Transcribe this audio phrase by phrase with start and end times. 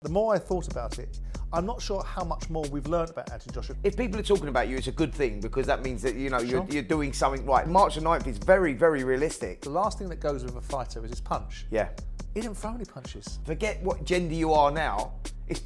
[0.00, 1.18] The more I thought about it,
[1.52, 3.74] I'm not sure how much more we've learned about Anthony Joshua.
[3.82, 6.30] If people are talking about you, it's a good thing because that means that you
[6.30, 7.66] know you're, you're doing something right.
[7.66, 9.62] March the 9th is very, very realistic.
[9.62, 11.66] The last thing that goes with a fighter is his punch.
[11.72, 11.88] Yeah.
[12.32, 13.40] He didn't throw any punches.
[13.44, 15.14] Forget what gender you are now.
[15.48, 15.60] It's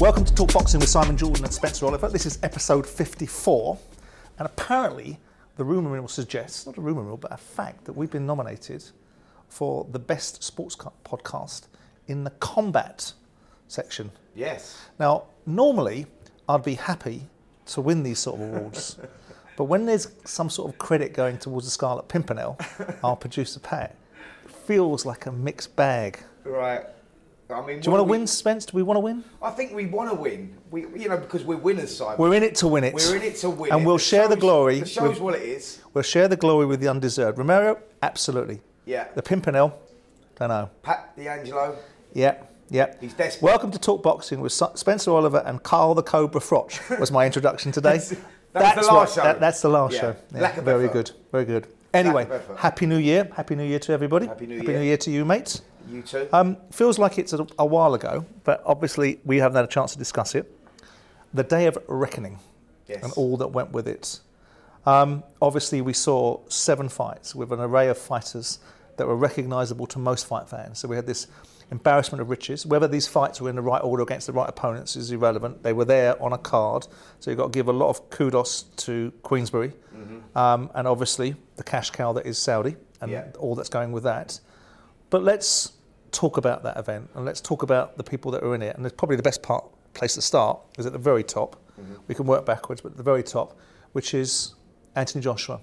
[0.00, 2.08] Welcome to Talk Boxing with Simon Jordan and Spencer Oliver.
[2.08, 3.76] This is episode 54,
[4.38, 5.18] and apparently
[5.56, 8.84] the rumour mill suggests, not a rumour mill, but a fact, that we've been nominated
[9.48, 11.66] for the best sports podcast
[12.06, 13.12] in the combat
[13.66, 14.10] section.
[14.34, 14.86] yes.
[14.98, 16.06] Now, normally
[16.48, 17.22] I'd be happy
[17.66, 18.98] to win these sort of awards,
[19.56, 22.56] but when there's some sort of credit going towards the Scarlet Pimpernel,
[23.02, 23.96] our producer Pat,
[24.44, 26.22] it feels like a mixed bag.
[26.44, 26.84] Right.
[27.50, 28.66] I mean, Do you want to win, Spence?
[28.66, 29.24] Do we want to win?
[29.42, 30.54] I think we want to win.
[30.70, 32.16] We, you know, because we're winners, Simon.
[32.18, 32.92] We're in it to win it.
[32.92, 33.72] We're in it to win.
[33.72, 33.86] And it.
[33.86, 35.80] we'll The share the glory The show's with- what it is.
[35.94, 37.38] We'll share the glory with the undeserved.
[37.38, 38.60] Romero, absolutely.
[38.84, 39.08] Yeah.
[39.14, 39.78] The Pimpernel,
[40.38, 40.68] don't know.
[40.82, 41.76] Pat D'Angelo.
[42.12, 42.36] Yeah,
[42.68, 42.94] yeah.
[43.00, 43.42] He's desperate.
[43.46, 47.72] Welcome to Talk Boxing with Spencer Oliver and Carl the Cobra Froch was my introduction
[47.72, 48.00] today.
[48.54, 49.22] That was the last show.
[49.22, 50.00] that- that's the last Yeah.
[50.00, 50.16] show.
[50.32, 50.92] Lack of very effort.
[50.92, 51.66] good, very good.
[51.92, 52.26] Anyway.
[52.56, 53.28] Happy New Year.
[53.36, 54.26] Happy New Year to everybody.
[54.26, 54.78] Happy New Happy Year.
[54.80, 55.60] New Year to you, mates.
[55.90, 56.28] You too.
[56.32, 59.92] Um, feels like it's a, a while ago, but obviously we haven't had a chance
[59.92, 60.50] to discuss it.
[61.34, 62.38] The Day of Reckoning
[62.88, 63.04] Yes.
[63.04, 64.20] and all that went with it.
[64.86, 68.58] Um, obviously, we saw seven fights with an array of fighters
[68.96, 70.78] that were recognisable to most fight fans.
[70.78, 71.26] So we had this
[71.70, 72.64] embarrassment of riches.
[72.64, 75.62] Whether these fights were in the right order against the right opponents is irrelevant.
[75.62, 76.86] They were there on a card,
[77.20, 79.74] so you've got to give a lot of kudos to Queensberry,
[80.34, 83.26] um, and obviously the cash cow that is Saudi and Yeah.
[83.38, 84.40] all that's going with that.
[85.10, 85.72] But let's
[86.10, 88.76] talk about that event and let's talk about the people that are in it.
[88.76, 89.64] And it's probably the best part
[89.94, 91.56] place to start is at the very top.
[92.08, 93.56] We can work backwards, but at the very top,
[93.92, 94.54] which is
[94.96, 95.60] Anthony Joshua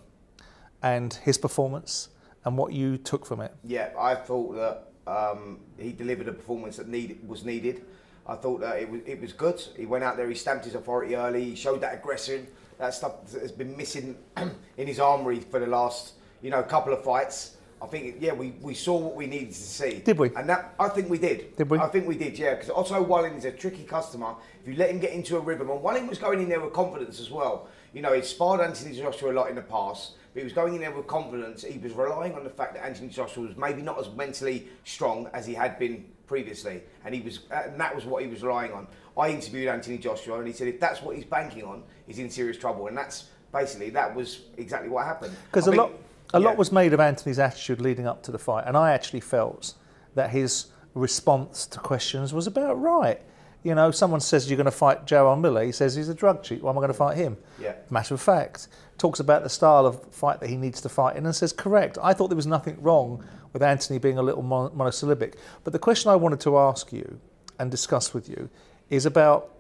[0.82, 2.10] and his performance
[2.46, 3.54] and what you took from it.
[3.66, 7.84] Yeah, I thought that um, he delivered a performance that needed, was needed.
[8.28, 9.62] I thought that it was, it was good.
[9.76, 13.26] He went out there, he stamped his authority early, he showed that aggression, that stuff
[13.32, 14.16] that has been missing
[14.78, 17.58] in his armory for the last, you know, couple of fights.
[17.86, 20.00] I think, yeah, we, we saw what we needed to see.
[20.00, 20.32] Did we?
[20.36, 21.56] And that, I think we did.
[21.56, 21.78] Did we?
[21.78, 24.34] I think we did, yeah, because Otto Wallin is a tricky customer.
[24.60, 26.74] If you let him get into a rhythm, and Wallin was going in there with
[26.74, 27.68] confidence as well.
[27.94, 30.74] You know, he'd sparred Anthony Joshua a lot in the past, but he was going
[30.74, 31.64] in there with confidence.
[31.64, 35.30] He was relying on the fact that Anthony Joshua was maybe not as mentally strong
[35.32, 38.42] as he had been previously, and he was, uh, and that was what he was
[38.42, 38.88] relying on.
[39.16, 42.32] I interviewed Anthony Joshua, and he said if that's what he's banking on, he's in
[42.32, 45.36] serious trouble, and that's basically that was exactly what happened.
[45.46, 45.92] Because a lot,
[46.34, 46.48] a yeah.
[46.48, 49.74] lot was made of Anthony's attitude leading up to the fight, and I actually felt
[50.16, 53.22] that his response to questions was about right.
[53.64, 55.64] You know, someone says you're going to fight Jarrell Miller.
[55.64, 56.62] He says he's a drug cheat.
[56.62, 57.38] Why am I going to fight him?
[57.60, 57.74] Yeah.
[57.90, 61.26] Matter of fact, talks about the style of fight that he needs to fight in
[61.26, 61.98] and says correct.
[62.02, 65.38] I thought there was nothing wrong with Anthony being a little mon- monosyllabic.
[65.64, 67.20] But the question I wanted to ask you
[67.60, 68.50] and discuss with you
[68.90, 69.52] is about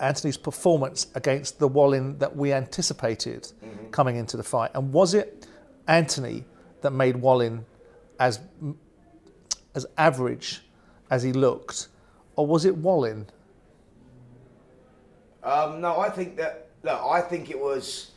[0.00, 3.90] Anthony's performance against the Wallin that we anticipated mm-hmm.
[3.90, 4.70] coming into the fight?
[4.74, 5.46] And was it
[5.86, 6.44] Anthony
[6.80, 7.64] that made Wallin
[8.18, 8.40] as
[9.74, 10.62] as average
[11.10, 11.88] as he looked,
[12.36, 13.26] or was it Wallin?
[15.42, 16.68] Um, no, I think that.
[16.82, 18.10] Look, I think it was.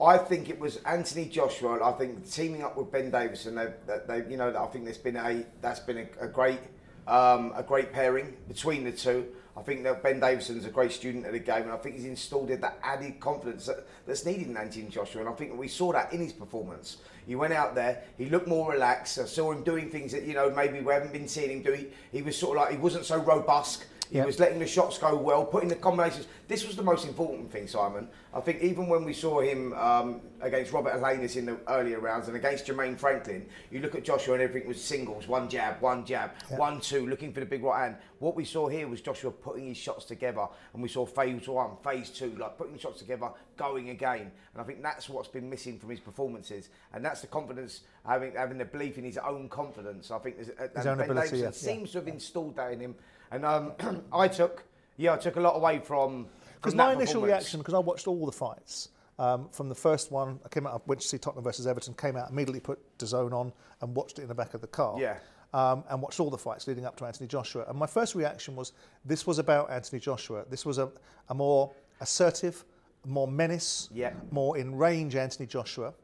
[0.00, 1.82] I think it was Anthony Joshua.
[1.82, 3.56] I think teaming up with Ben Davison.
[3.56, 3.72] They,
[4.06, 6.60] they, you know, I think there's been a that's been a, a great,
[7.06, 9.26] um, a great pairing between the two.
[9.58, 12.04] I think that Ben Davison's a great student of the game, and I think he's
[12.04, 15.22] installed that added confidence that, that's needed in Anthony Joshua.
[15.22, 16.98] And I think we saw that in his performance.
[17.26, 19.18] He went out there, he looked more relaxed.
[19.18, 21.72] I saw him doing things that you know maybe we haven't been seeing him do.
[21.72, 24.98] He, he was sort of like he wasn't so robust He was letting the shots
[24.98, 26.26] go well, putting the combinations.
[26.46, 28.08] This was the most important thing, Simon.
[28.32, 32.28] I think even when we saw him um, against Robert Helenius in the earlier rounds
[32.28, 36.04] and against Jermaine Franklin, you look at Joshua and everything was singles, one jab, one
[36.04, 37.96] jab, one two, looking for the big right hand.
[38.18, 41.72] What we saw here was Joshua putting his shots together, and we saw phase one,
[41.84, 44.30] phase two, like putting the shots together, going again.
[44.52, 48.34] And I think that's what's been missing from his performances, and that's the confidence, having
[48.34, 50.10] having the belief in his own confidence.
[50.10, 51.50] I think there's, and own ability, yeah.
[51.50, 52.94] seems to have installed that in him.
[53.30, 53.72] And um,
[54.12, 54.64] I took,
[54.96, 56.26] yeah, I took a lot away from.
[56.56, 58.88] Because my initial reaction, because I watched all the fights,
[59.18, 61.94] um, from the first one, I came out, I went to see Tottenham versus Everton,
[61.94, 64.96] came out, immediately put DAZN on and watched it in the back of the car.
[64.98, 65.18] Yeah.
[65.54, 67.64] Um, and watched all the fights leading up to Anthony Joshua.
[67.68, 68.72] And my first reaction was
[69.04, 70.44] this was about Anthony Joshua.
[70.50, 70.90] This was a,
[71.30, 72.64] a more assertive,
[73.06, 74.12] more menace, Yeah.
[74.30, 75.94] more in range Anthony Joshua.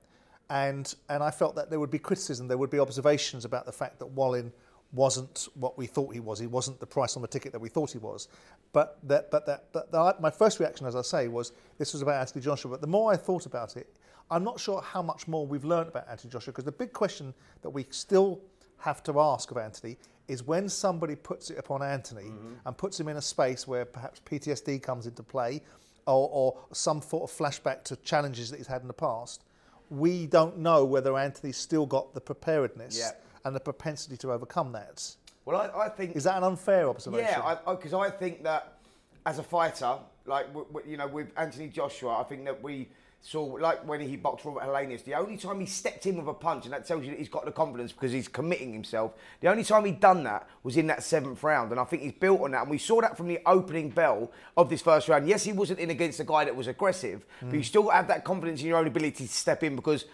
[0.50, 3.72] And, and I felt that there would be criticism, there would be observations about the
[3.72, 4.52] fact that Wallin
[4.94, 6.38] wasn't what we thought he was.
[6.38, 8.28] He wasn't the price on the ticket that we thought he was.
[8.72, 12.02] But that, but that, but that, my first reaction, as I say, was this was
[12.02, 12.70] about Anthony Joshua.
[12.70, 13.88] But the more I thought about it,
[14.30, 17.34] I'm not sure how much more we've learned about Anthony Joshua because the big question
[17.62, 18.40] that we still
[18.78, 19.96] have to ask of Anthony
[20.28, 22.54] is when somebody puts it upon Anthony mm-hmm.
[22.64, 25.62] and puts him in a space where perhaps PTSD comes into play
[26.06, 29.44] or, or some sort of flashback to challenges that he's had in the past,
[29.90, 33.10] we don't know whether Anthony's still got the preparedness Yeah.
[33.44, 35.14] And the propensity to overcome that.
[35.44, 36.16] Well, I, I think.
[36.16, 37.26] Is that an unfair observation?
[37.26, 38.78] Yeah, because I, think that
[39.26, 42.88] as a fighter, like w- w- you know, with Anthony Joshua, I think that we
[43.20, 46.34] saw like when he boxed Robert Helenius, the only time he stepped in with a
[46.34, 49.12] punch, and that tells you that he's got the confidence because he's committing himself.
[49.40, 52.12] The only time he'd done that was in that seventh round, and I think he's
[52.12, 52.62] built on that.
[52.62, 55.26] And we saw that from the opening bell of this first round.
[55.26, 57.64] Yes, he wasn't in against a guy that was aggressive, but you mm.
[57.64, 60.04] still have that confidence in your own ability to step in because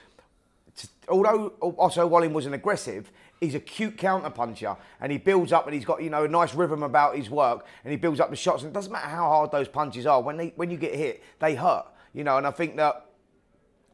[1.09, 5.75] although Otto Wallin wasn't aggressive, he's a cute counter puncher and he builds up and
[5.75, 8.37] he's got you know a nice rhythm about his work and he builds up the
[8.37, 10.95] shots and it doesn't matter how hard those punches are when they when you get
[10.95, 13.07] hit they hurt you know and I think that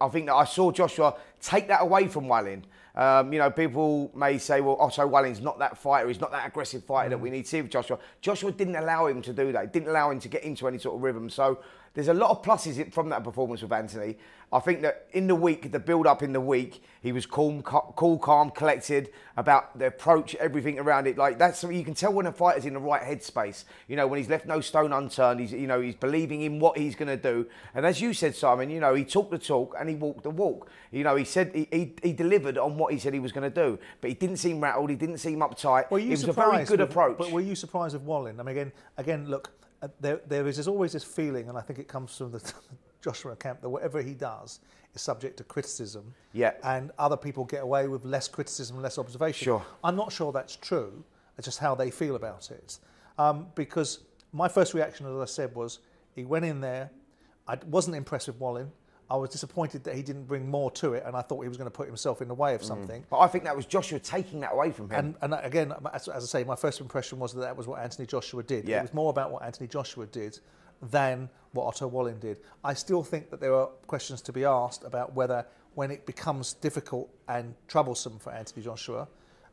[0.01, 2.65] I think that I saw Joshua take that away from Wallin.
[2.95, 6.09] Um, you know, people may say, well, Otto Wallin's not that fighter.
[6.09, 7.99] He's not that aggressive fighter that we need to see with Joshua.
[8.23, 9.63] Joshua didn't allow him to do that.
[9.63, 11.29] He didn't allow him to get into any sort of rhythm.
[11.29, 11.59] So
[11.97, 14.19] there's a lot of pluses from that performance with Anthony.
[14.53, 17.63] I think that in the week, the build up in the week, he was calm,
[17.63, 19.09] cool, calm, collected
[19.39, 21.17] about the approach, everything around it.
[21.17, 23.65] Like that's you can tell when a fighter's in the right headspace.
[23.89, 25.41] You know, when he's left no stone unturned.
[25.41, 27.47] He's you know he's believing in what he's going to do.
[27.75, 30.31] And as you said, Simon, you know he talked the talk and he walked the
[30.31, 30.69] walk.
[30.93, 33.51] You know, he said he, he, he delivered on what he said he was going
[33.51, 34.91] to do, but he didn't seem rattled.
[34.91, 35.91] He didn't seem uptight.
[35.91, 37.17] Were you it was a surprised very good with- approach.
[37.17, 38.39] But were you surprised with Wallin?
[38.39, 39.51] I mean, again, again, look,
[39.83, 42.53] uh, there, there is always this feeling, and I think it comes from the
[43.03, 44.61] Joshua camp that whatever he does
[44.95, 46.15] is subject to criticism.
[46.33, 46.55] Yeah.
[46.65, 49.45] And other people get away with less criticism, less observation.
[49.45, 49.65] Sure.
[49.85, 51.05] I'm not sure that's true.
[51.39, 52.79] It's just how they feel about it.
[53.19, 54.01] Um, because
[54.33, 55.81] my first reaction, as I said, was
[56.15, 56.91] he went in there.
[57.47, 58.73] I wasn't impressed with Wallin.
[59.09, 61.57] I was disappointed that he didn't bring more to it, and I thought he was
[61.57, 63.05] going to put himself in the way of something.
[63.09, 65.15] but I think that was Joshua taking that away from him.
[65.21, 67.81] And, and again, as, as I say, my first impression was that that was what
[67.81, 68.67] Anthony Joshua did.
[68.69, 68.79] Yeah.
[68.79, 70.41] It was more about what Anthony Joshua did
[70.83, 72.39] than what Otto Wallin did.
[72.65, 76.55] I still think that there are questions to be asked about whether, when it becomes
[76.55, 79.07] difficult and troublesome for Anthony Joshua,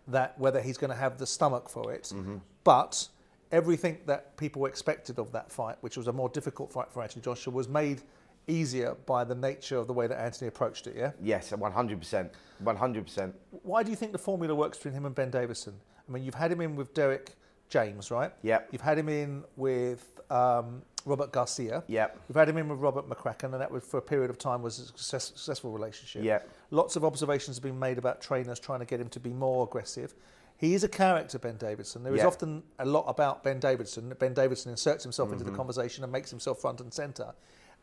[0.08, 2.12] that whether he's going to have the stomach for it.
[2.14, 2.38] Mm-hmm.
[2.64, 3.08] But
[3.52, 7.22] everything that people expected of that fight, which was a more difficult fight for Anthony
[7.22, 8.02] Joshua, was made
[8.48, 10.96] easier by the nature of the way that Anthony approached it.
[10.98, 11.12] Yeah.
[11.22, 12.30] yes, 100%.
[12.64, 13.34] 100%.
[13.64, 15.74] Why do you think the formula works between him and Ben Davison?
[16.08, 17.36] I mean, you've had him in with Derrick
[17.70, 18.32] James, right?
[18.44, 18.70] Yep.
[18.72, 21.84] You've had him in with um, Robert Garcia.
[21.88, 22.20] Yep.
[22.28, 24.62] You've had him in with Robert McCracken, and that was for a period of time
[24.62, 26.24] was a success, successful relationship.
[26.24, 26.50] Yep.
[26.72, 29.64] Lots of observations have been made about trainers trying to get him to be more
[29.64, 30.14] aggressive.
[30.58, 32.04] He is a character, Ben Davison.
[32.04, 32.28] There is Yep.
[32.28, 34.14] often a lot about Ben Davison.
[34.20, 35.54] Ben Davison inserts himself into Mm-hmm.
[35.54, 37.34] the conversation and makes himself front and centre.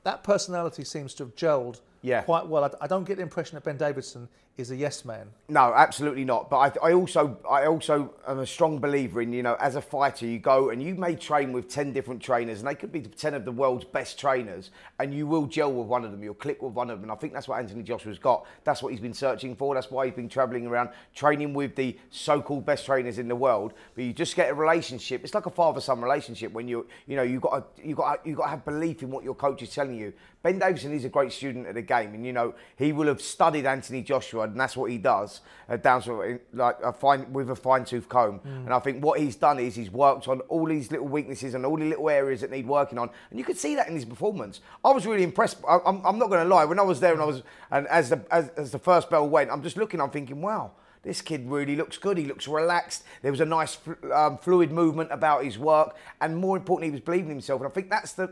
[0.02, 2.22] That personality seems to have gelled Yeah.
[2.22, 2.64] quite well.
[2.64, 5.28] I, I don't get the impression that Ben Davison is a yes man.
[5.48, 6.50] No, absolutely not.
[6.50, 9.80] But I, I also, I also am a strong believer in you know, as a
[9.80, 13.00] fighter, you go and you may train with ten different trainers, and they could be
[13.00, 16.34] ten of the world's best trainers, and you will gel with one of them, you'll
[16.34, 17.04] click with one of them.
[17.04, 18.46] And I think that's what Anthony Joshua's got.
[18.64, 19.74] That's what he's been searching for.
[19.74, 23.72] That's why he's been travelling around training with the so-called best trainers in the world.
[23.94, 25.24] But you just get a relationship.
[25.24, 28.44] It's like a father-son relationship when you, you know, you got you got, you got
[28.44, 30.12] to have belief in what your coach is telling you.
[30.42, 32.48] Ben Davison is a great student of the game, and you know
[32.82, 36.78] he will have studied Anthony Joshua, and that's what he does uh, down to like
[36.90, 38.40] a fine with a fine tooth comb.
[38.44, 41.66] And I think what he's done is he's worked on all these little weaknesses and
[41.66, 44.04] all the little areas that need working on, and you could see that in his
[44.14, 44.60] performance.
[44.88, 45.58] I was really impressed.
[45.68, 46.64] I, I'm, I'm not going to lie.
[46.64, 49.28] When I was there and I was, and as the as, as the first bell
[49.28, 50.00] went, I'm just looking.
[50.00, 50.72] I'm thinking, wow.
[51.02, 52.18] this kid really looks good.
[52.18, 53.04] He looks relaxed.
[53.22, 53.78] There was a nice
[54.12, 57.60] um, fluid movement about his work, and more importantly, he was believing in himself.
[57.60, 58.28] And I think that's the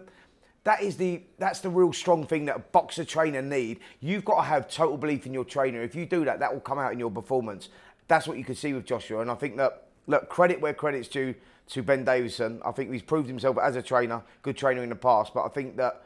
[0.64, 3.80] that is the that's the real strong thing that a boxer trainer need.
[4.00, 5.82] You've got to have total belief in your trainer.
[5.82, 7.68] If you do that, that will come out in your performance.
[8.08, 11.08] That's what you can see with Joshua, and I think that look credit where credit's
[11.08, 11.34] due
[11.68, 12.60] to Ben Davison.
[12.64, 15.48] I think he's proved himself as a trainer, good trainer in the past, but I
[15.48, 16.02] think that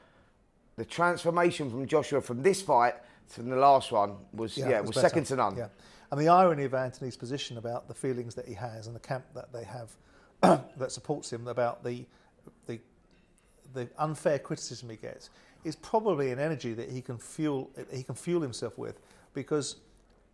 [0.76, 2.94] the transformation from Joshua from this fight
[3.34, 5.56] to the last one was yeah, yeah was, was second to none.
[5.56, 5.68] Yeah.
[6.10, 9.24] And the irony of Anthony's position about the feelings that he has and the camp
[9.34, 9.96] that they have
[10.76, 12.04] that supports him about the
[13.72, 15.30] the unfair criticism he gets
[15.64, 19.00] is probably an energy that he can fuel he can fuel himself with
[19.34, 19.76] because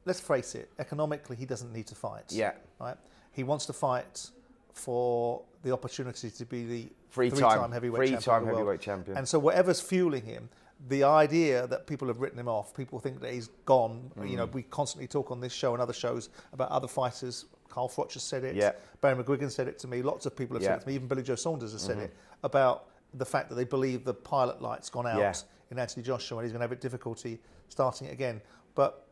[0.05, 2.97] let's face it economically he doesn't need to fight yeah right
[3.33, 4.31] he wants to fight
[4.73, 8.23] for the opportunity to be the three, time, heavyweight three champion.
[8.23, 9.17] time heavyweight champion.
[9.17, 10.49] And so whatever's fueling him,
[10.89, 14.11] the idea that people have written him off, people think that he's gone.
[14.19, 14.31] Mm.
[14.31, 14.53] You know, mm.
[14.53, 17.47] we constantly talk on this show and other shows about other fighters.
[17.69, 18.55] Carl Froch has said it.
[18.55, 18.73] Yeah.
[19.01, 20.03] Barry McGuigan said it to me.
[20.03, 20.71] Lots of people have yeah.
[20.71, 20.95] said it to me.
[20.95, 22.05] Even Billy Joe Saunders has said mm-hmm.
[22.07, 25.35] it about the fact that they believe the pilot light's gone out yeah.
[25.71, 27.39] in Anthony Joshua and he's going to have a difficulty
[27.69, 28.41] starting it again.
[28.75, 29.07] But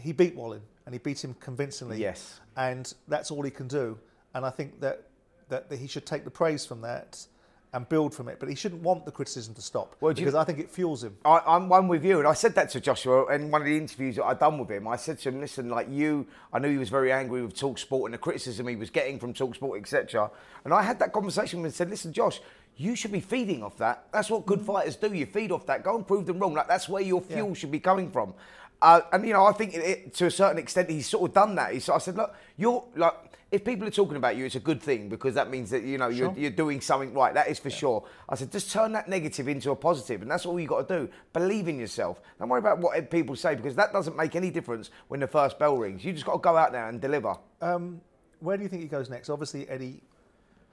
[0.00, 1.98] he beat Wallin and he beat him convincingly.
[1.98, 2.40] Yes.
[2.56, 3.98] And that's all he can do.
[4.34, 5.08] And I think that,
[5.48, 7.26] that, that he should take the praise from that
[7.74, 8.38] and build from it.
[8.38, 11.02] But he shouldn't want the criticism to stop well, because you, I think it fuels
[11.02, 11.16] him.
[11.24, 13.76] I, am one with you, and I said that to Joshua in one of the
[13.76, 14.86] interviews that I'd done with him.
[14.86, 18.04] I said to him, "Listen, like you, I knew he was very angry with Talksport
[18.06, 20.30] and the criticism he was getting from Talksport, etc."
[20.64, 22.40] And I had that conversation with him and said, "Listen, Josh."
[22.76, 24.06] You should be feeding off that.
[24.12, 24.66] That's what good mm.
[24.66, 25.12] fighters do.
[25.12, 25.84] You feed off that.
[25.84, 26.54] Go and prove them wrong.
[26.54, 27.54] Like that's where your fuel yeah.
[27.54, 28.34] should be coming from.
[28.82, 31.54] Uh, and you know, I think it, to a certain extent he's sort of done
[31.54, 31.72] that.
[31.72, 33.14] He's, I said, look, you're like
[33.54, 35.96] if people are talking about you, it's a good thing because that means that you
[35.96, 37.32] know you're, you're doing something right.
[37.32, 37.76] That is for yeah.
[37.76, 38.04] sure.
[38.28, 40.98] I said, just turn that negative into a positive, and that's all you got to
[40.98, 41.08] do.
[41.32, 42.20] Believe in yourself.
[42.40, 45.56] Don't worry about what people say because that doesn't make any difference when the first
[45.58, 46.04] bell rings.
[46.04, 47.36] You just got to go out there and deliver.
[47.62, 48.00] Um,
[48.40, 49.30] where do you think he goes next?
[49.30, 50.02] Obviously, Eddie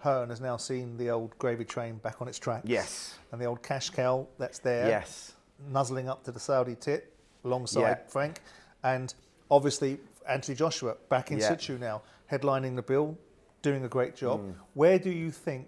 [0.01, 2.67] Hearn has now seen the old gravy train back on its tracks.
[2.67, 3.17] Yes.
[3.31, 4.87] And the old cash cow that's there.
[4.87, 5.33] Yes.
[5.69, 7.97] Nuzzling up to the Saudi tit alongside yeah.
[8.07, 8.41] Frank,
[8.83, 9.13] and
[9.49, 11.49] obviously Anthony Joshua back in yeah.
[11.49, 13.17] situ now headlining the bill,
[13.61, 14.41] doing a great job.
[14.41, 14.55] Mm.
[14.73, 15.67] Where do you think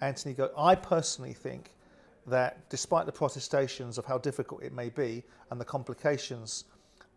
[0.00, 0.50] Anthony go?
[0.56, 1.72] I personally think
[2.26, 6.64] that despite the protestations of how difficult it may be and the complications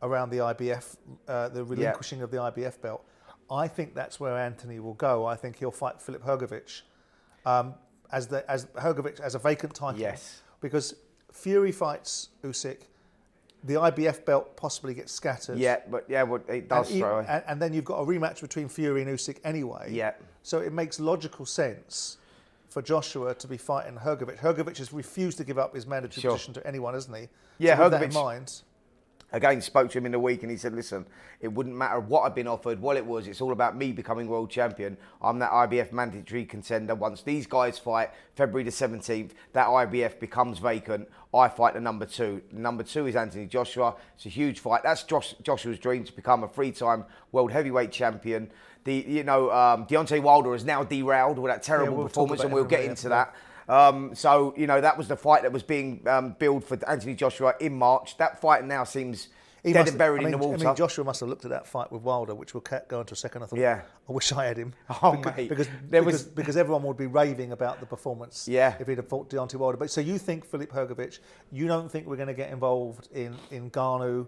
[0.02, 0.96] around the IBF,
[1.28, 3.04] uh, the relinquishing of the IBF belt,
[3.52, 5.26] I think that's where Anthony will go.
[5.26, 6.82] I think he'll fight Filip Hrgovic
[7.46, 7.74] um,
[8.12, 10.00] as the as Hrgovic as a vacant title.
[10.00, 10.96] Yes, because
[11.32, 12.82] Fury fights Usyk
[13.64, 15.58] the IBF belt possibly gets scattered.
[15.58, 17.20] Yeah, but yeah, well, it does and, throw.
[17.20, 19.90] And, and, then you've got a rematch between Fury and Usyk anyway.
[19.92, 20.14] Yeah.
[20.44, 22.18] So it makes logical sense
[22.70, 24.40] for Joshua to be fighting Hrgovic.
[24.40, 26.32] Hrgovic has refused to give up his mandatory sure.
[26.32, 27.28] position to anyone, hasn't he?
[27.58, 28.04] Yeah, so Hrgovic.
[28.04, 28.62] in mind,
[29.32, 31.06] again spoke to him in the week and he said, listen,
[31.42, 34.28] it wouldn't matter what I'd been offered, what it was, it's all about me becoming
[34.28, 34.98] world champion.
[35.22, 36.96] I'm that IBF mandatory contender.
[36.96, 41.08] Once these guys fight February the 17th, that IBF becomes vacant.
[41.34, 42.42] I fight the number two.
[42.52, 43.96] Number two is Anthony Joshua.
[44.16, 44.82] It's a huge fight.
[44.84, 48.50] That's Josh, Joshua's dream to become a three-time world heavyweight champion.
[48.86, 52.42] The you know um, Deontay Wilder is now derailed with that terrible yeah, we'll performance,
[52.42, 53.36] and we'll get into that.
[53.70, 57.14] Um, so, you know, that was the fight that was being um, billed for Anthony
[57.14, 58.18] Joshua in March.
[58.18, 59.30] That fight now seems
[59.64, 60.64] he dead and buried I mean, in the water.
[60.64, 63.14] I mean, Joshua must have looked at that fight with Wilder, which we'll go into
[63.14, 63.44] a second.
[63.44, 63.82] I thought, yeah.
[64.08, 64.74] I wish I had him.
[65.04, 65.50] Oh, because, mate.
[65.50, 66.34] Because, there because, was...
[66.34, 68.76] because everyone would be raving about the performance yeah.
[68.80, 69.78] if he'd have fought Deontay Wilder.
[69.78, 71.20] But so you think Filip Hrgovic,
[71.52, 74.28] you don't think we're going to get involved in, in Ngannou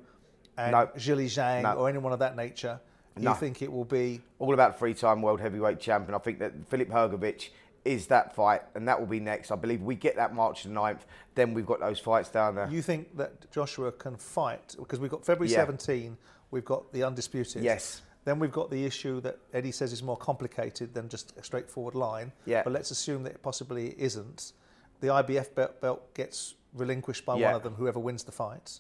[0.58, 0.88] and no.
[0.98, 1.74] Zhilei Zhang no.
[1.74, 2.80] or anyone of that nature?
[3.18, 3.34] You no.
[3.34, 4.22] think it will be...
[4.40, 6.16] All about three-time world heavyweight champion.
[6.16, 7.50] I think that Filip Hrgovic
[7.84, 9.52] is that fight, and that will be next.
[9.52, 11.00] I believe we get that March the 9th,
[11.36, 12.70] then we've got those fights down there.
[12.70, 14.76] You think that Joshua can fight?
[14.78, 15.60] Because we've got February yeah.
[15.60, 16.18] 17,
[16.52, 17.64] we've got the Undisputed.
[17.64, 18.02] Yes.
[18.24, 21.96] Then we've got the issue that Eddie says is more complicated than just a straightforward
[21.96, 22.32] line.
[22.46, 22.62] Yeah.
[22.64, 24.54] But let's assume that it possibly isn't.
[25.00, 27.48] The IBF belt, belt gets relinquished by yeah.
[27.48, 28.80] one of them, whoever wins the fight.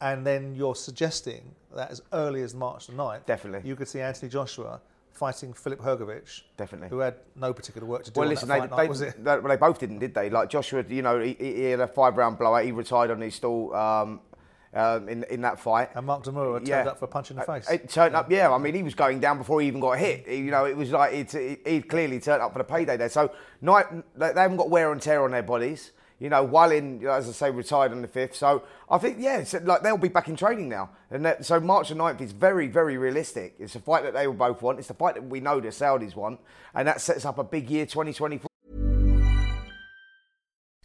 [0.00, 3.68] And then you're suggesting that as early as March the 9th, Definitely.
[3.68, 4.80] you could see Anthony Joshua
[5.14, 8.20] fighting Filip Hrgovic, definitely, who had no particular work to do.
[8.20, 9.14] Well, listen, they, they, night, was it?
[9.24, 10.28] They, well, they both didn't, did they?
[10.28, 12.64] Like Joshua, you know, he, he had a five-round blowout.
[12.64, 13.74] He retired on his stall.
[13.74, 14.20] Um,
[14.74, 16.84] um, in in that fight, and Mark de Mori turned yeah.
[16.84, 17.70] up for a punch in the uh, face.
[17.70, 18.18] It turned yeah.
[18.18, 18.50] up, yeah.
[18.52, 20.26] I mean, he was going down before he even got hit.
[20.26, 23.08] You know, it was like he he clearly turned up for the payday there.
[23.08, 23.30] So,
[23.60, 25.92] night, they haven't got wear and tear on their bodies.
[26.18, 28.34] You know, Wallin, as I say, retired on the 5th.
[28.34, 30.90] So I think, yeah, like they'll be back in training now.
[31.10, 33.56] And that, so March the 9th is very, very realistic.
[33.58, 34.78] It's a fight that they will both want.
[34.78, 36.40] It's the fight that we know the Saudis want.
[36.74, 38.48] And that sets up a big year 2024.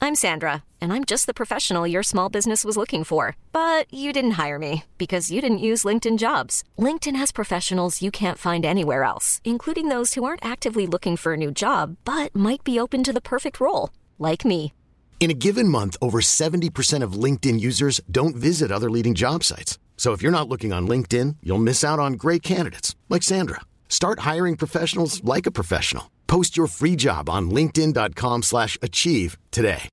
[0.02, 3.36] I'm Sandra, and I'm just the professional your small business was looking for.
[3.52, 6.64] But you didn't hire me because you didn't use LinkedIn jobs.
[6.80, 11.34] LinkedIn has professionals you can't find anywhere else, including those who aren't actively looking for
[11.34, 14.74] a new job but might be open to the perfect role, like me.
[15.20, 19.78] In a given month, over 70% of LinkedIn users don't visit other leading job sites.
[19.98, 23.60] So if you're not looking on LinkedIn, you'll miss out on great candidates like Sandra.
[23.90, 26.10] Start hiring professionals like a professional.
[26.28, 29.90] Post your free job on linkedin.com/achieve slash achieve today.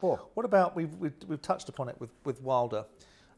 [0.00, 2.86] What about we've, we've, we've touched upon it with, with Wilder.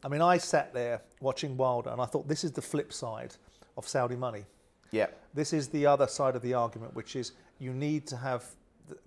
[0.03, 3.35] I mean, I sat there watching Wilder and I thought this is the flip side
[3.77, 4.45] of Saudi money.
[4.91, 5.07] Yeah.
[5.33, 8.45] This is the other side of the argument, which is you need to have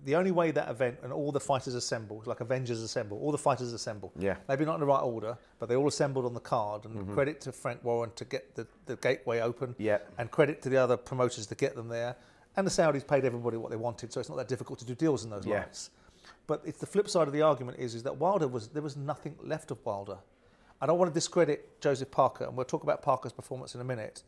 [0.03, 3.37] the, only way that event and all the fighters assemble, like Avengers assemble, all the
[3.37, 4.11] fighters assemble.
[4.17, 4.35] Yeah.
[4.47, 6.85] Maybe not in the right order, but they all assembled on the card.
[6.85, 7.13] And mm-hmm.
[7.13, 9.75] credit to Frank Warren to get the, the gateway open.
[9.77, 9.99] Yeah.
[10.17, 12.15] And credit to the other promoters to get them there.
[12.55, 14.95] And the Saudis paid everybody what they wanted, so it's not that difficult to do
[14.95, 15.65] deals in those Yeah.
[16.47, 18.95] But it's the flip side of the argument is, is that Wilder was there was
[18.97, 20.17] nothing left of Wilder.
[20.81, 23.83] I don't want to discredit Joseph Parker, and we'll talk about Parker's performance in a
[23.83, 24.23] minute.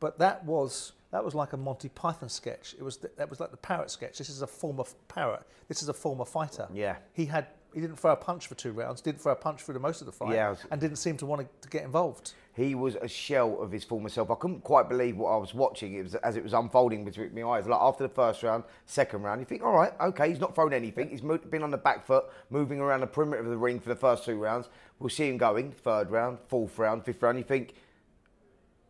[0.00, 2.74] But that was that was like a Monty Python sketch.
[2.76, 4.18] It was that was like the parrot sketch.
[4.18, 5.44] This is a former parrot.
[5.68, 6.66] This is a former fighter.
[6.74, 6.96] Yeah.
[7.12, 9.00] He had he didn't throw a punch for two rounds.
[9.00, 10.34] Didn't throw a punch for the most of the fight.
[10.34, 12.32] Yeah, was- and didn't seem to want to, to get involved.
[12.56, 14.28] He was a shell of his former self.
[14.30, 15.94] I couldn't quite believe what I was watching.
[15.94, 17.66] It was as it was unfolding between my eyes.
[17.68, 20.72] Like after the first round, second round, you think, all right, okay, he's not thrown
[20.72, 21.10] anything.
[21.10, 23.88] He's mo- been on the back foot, moving around the perimeter of the ring for
[23.88, 24.68] the first two rounds.
[24.98, 27.38] We'll see him going third round, fourth round, fifth round.
[27.38, 27.74] You think,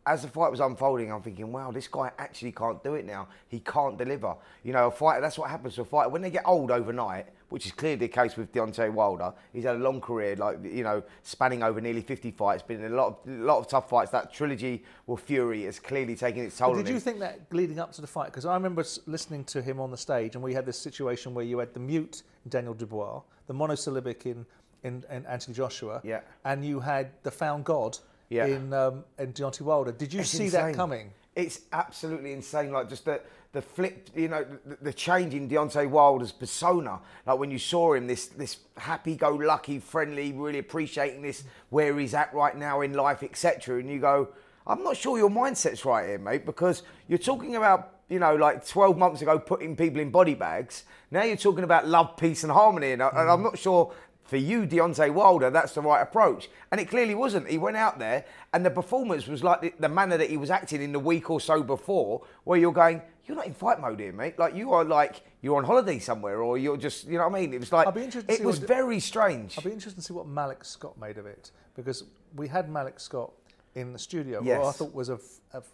[0.07, 3.27] as the fight was unfolding, I'm thinking, wow, this guy actually can't do it now.
[3.47, 4.35] He can't deliver.
[4.63, 6.09] You know, a fighter, that's what happens to a fighter.
[6.09, 9.75] When they get old overnight, which is clearly the case with Deontay Wilder, he's had
[9.77, 13.07] a long career, like, you know, spanning over nearly 50 fights, been in a lot
[13.25, 14.11] of, a lot of tough fights.
[14.11, 17.01] That trilogy with Fury has clearly taken its toll But did you him.
[17.01, 18.27] think that leading up to the fight?
[18.27, 21.45] Because I remember listening to him on the stage, and we had this situation where
[21.45, 24.45] you had the mute Daniel Dubois, the monosyllabic in,
[24.83, 26.19] in, in Anthony Joshua, Yeah.
[26.43, 27.97] and you had the found God
[28.29, 28.45] Yeah.
[28.47, 29.91] in, um, in Deontay Wilder.
[29.91, 30.71] Did you It's see insane.
[30.71, 31.11] that coming?
[31.35, 32.71] It's absolutely insane.
[32.71, 36.99] Like just the the flip, you know, the, the change in Deontay Wilder's persona.
[37.25, 42.33] Like when you saw him, this this happy-go-lucky, friendly, really appreciating this where he's at
[42.33, 43.79] right now in life, etc.
[43.79, 44.29] And you go,
[44.67, 47.91] I'm not sure your mindset's right here, mate, because you're talking about.
[48.07, 50.83] You know, like 12 months ago, putting people in body bags.
[51.09, 52.91] Now you're talking about love, peace, and harmony.
[52.91, 56.49] And, I, and I'm not sure for you, Deontay Wilder, that's the right approach.
[56.71, 57.47] And it clearly wasn't.
[57.47, 60.49] He went out there, and the performance was like the, the manner that he was
[60.49, 63.99] acting in the week or so before, where you're going, you're not in fight mode
[63.99, 64.37] here, mate.
[64.39, 67.41] Like you are like you're on holiday somewhere, or you're just, you know what I
[67.41, 67.53] mean?
[67.53, 69.57] It was like I'll be interested to it was what- very strange.
[69.57, 72.03] I'll be interested to see what Malik Scott made of it because
[72.35, 73.31] we had Malik Scott
[73.75, 75.19] in the studio, who I thought was a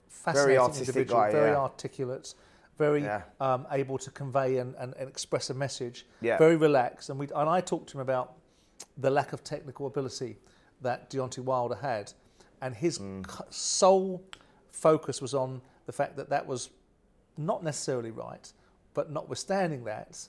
[0.10, 1.58] fascinating artistic individual, guy, very yeah.
[1.58, 2.34] articulate,
[2.78, 3.22] very Yeah.
[3.40, 6.38] um, able to convey and, and, and express a message, Yeah.
[6.38, 7.10] very relaxed.
[7.10, 8.34] And, we, and I talked to him about
[8.98, 10.38] the lack of technical ability
[10.82, 12.14] that Deontay Wilder had,
[12.62, 13.26] and his Mm.
[13.54, 14.24] sole
[14.72, 16.70] focus was on the fact that that was
[17.38, 18.52] not necessarily right,
[18.94, 20.28] but notwithstanding that,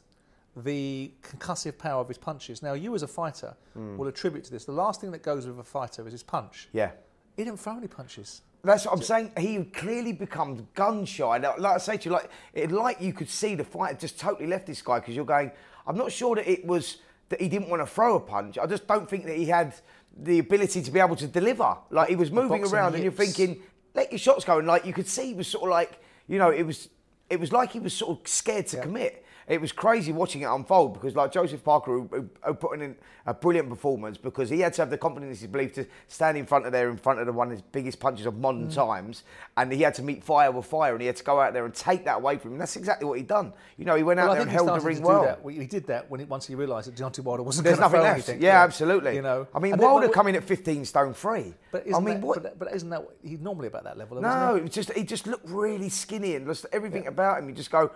[0.57, 2.62] the concussive power of his punches.
[2.62, 3.96] Now, you as a fighter Mm.
[3.96, 4.64] will attribute to this.
[4.66, 6.68] The last thing that goes with a fighter is his punch.
[6.72, 6.92] yeah.
[7.37, 8.42] He didn't throw any punches.
[8.62, 9.33] That's what I'm saying.
[9.38, 11.38] He clearly becomes gun shy.
[11.38, 14.01] Like, like I say to you, like it like you could see the fight had
[14.01, 15.51] just totally left this guy because you're going.
[15.87, 16.98] I'm not sure that it was
[17.33, 18.59] that he didn't want to throw a punch.
[18.59, 19.75] I just don't think that he had
[20.16, 21.77] the ability to be able to deliver.
[21.90, 23.62] Like he was moving around, and you're thinking,
[23.95, 24.59] let your shots go.
[24.59, 26.88] And like you could see, he was sort of like, you know, it was
[27.31, 29.22] it was like he was sort of scared to commit.
[29.49, 32.95] It was crazy watching it unfold because, like Joseph Parker, who, who, who put in
[33.27, 36.47] a brilliant performance because he had to have the confidence, he believed, to stand in
[36.47, 38.75] front of there, in front of the one of his biggest punches of modern Mm.
[38.75, 39.25] times,
[39.57, 41.65] and he had to meet fire with fire, and he had to go out there
[41.65, 42.55] and take that away from him.
[42.55, 43.53] And that's exactly what he done.
[43.77, 45.23] You know, he went out I there and he held the ring well.
[45.25, 45.41] that.
[45.53, 48.29] He did that when he, once he realised that Deontay Wilder wasn't There's nothing left.
[48.29, 48.43] anything.
[48.43, 49.15] Yeah, absolutely.
[49.17, 51.55] You know, I mean, And then- Wilder but- coming at 15 stone free.
[51.73, 52.59] But I isn't, mean, that, what?
[52.59, 54.21] but, isn't that he's normally about that level?
[54.21, 57.49] No, it was just he just looked really skinny and just everything about him.
[57.49, 57.91] You just go,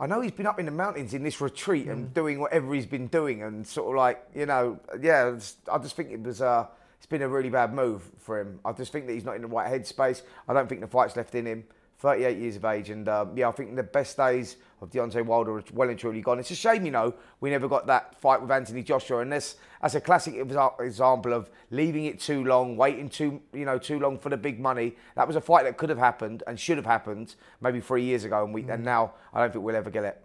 [0.00, 1.92] I know he's been up in the mountains in this retreat Mm.
[1.92, 5.38] and doing whatever he's been doing, and sort of like you know, yeah.
[5.70, 8.60] I just think it was uh, it's been a really bad move for him.
[8.64, 10.22] I just think that he's not in the right headspace.
[10.48, 11.64] I don't think the fight's left in him.
[12.00, 15.58] 38 years of age, and um, yeah, I think the best days of Deontay Wilder
[15.58, 16.38] are well and truly gone.
[16.38, 19.56] It's a shame, you know, we never got that fight with Anthony Joshua, and this
[19.82, 24.18] as a classic example of leaving it too long, waiting too, you know, too long
[24.18, 24.96] for the big money.
[25.14, 28.24] That was a fight that could have happened and should have happened maybe three years
[28.24, 30.24] ago, and we and now I don't think we'll ever get it.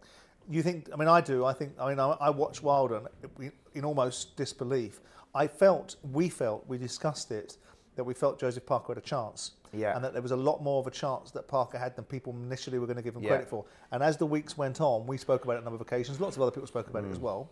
[0.50, 0.90] You think?
[0.94, 1.44] I mean, I do.
[1.44, 1.74] I think.
[1.78, 3.02] I mean, I, I watched Wilder
[3.74, 5.02] in almost disbelief.
[5.34, 7.58] I felt, we felt, we discussed it,
[7.98, 9.52] that we felt Joseph Parker had a chance.
[9.76, 9.96] Yeah.
[9.96, 12.34] and that there was a lot more of a chance that Parker had than people
[12.34, 13.30] initially were going to give him Yeah.
[13.30, 13.66] credit for.
[13.92, 16.20] And as the weeks went on, we spoke about it on a number of occasions.
[16.20, 17.14] Lots of other people spoke about it Mm.
[17.14, 17.50] as well.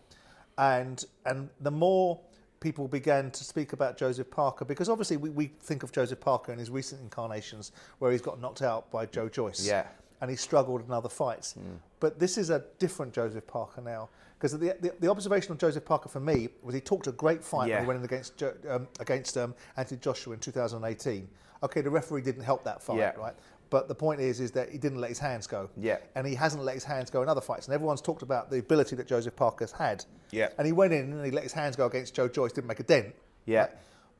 [0.58, 2.20] And and the more
[2.60, 6.50] people began to speak about Joseph Parker, because obviously we, we think of Joseph Parker
[6.52, 9.66] in his recent incarnations where he's got knocked out by Joe Joyce.
[9.66, 9.86] Yeah.
[10.20, 11.54] And he struggled in other fights.
[12.00, 14.08] But this is a different Joseph Parker now.
[14.38, 17.42] Because the, the, the observation of Joseph Parker for me was he talked a great
[17.42, 17.76] fight Yeah.
[17.76, 21.28] when he went in against, um, against um, Anthony Joshua in 2018.
[21.62, 23.12] Okay, the referee didn't help that fight, Yeah.
[23.16, 23.34] right?
[23.70, 25.70] But the point is, is that he didn't let his hands go.
[25.76, 25.96] Yeah.
[26.14, 27.66] And he hasn't let his hands go in other fights.
[27.66, 30.04] And everyone's talked about the ability that Joseph Parker's had.
[30.30, 30.50] Yeah.
[30.58, 32.80] And he went in and he let his hands go against Joe Joyce, didn't make
[32.80, 33.14] a dent.
[33.46, 33.68] Yeah.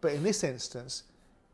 [0.00, 1.05] But in this instance,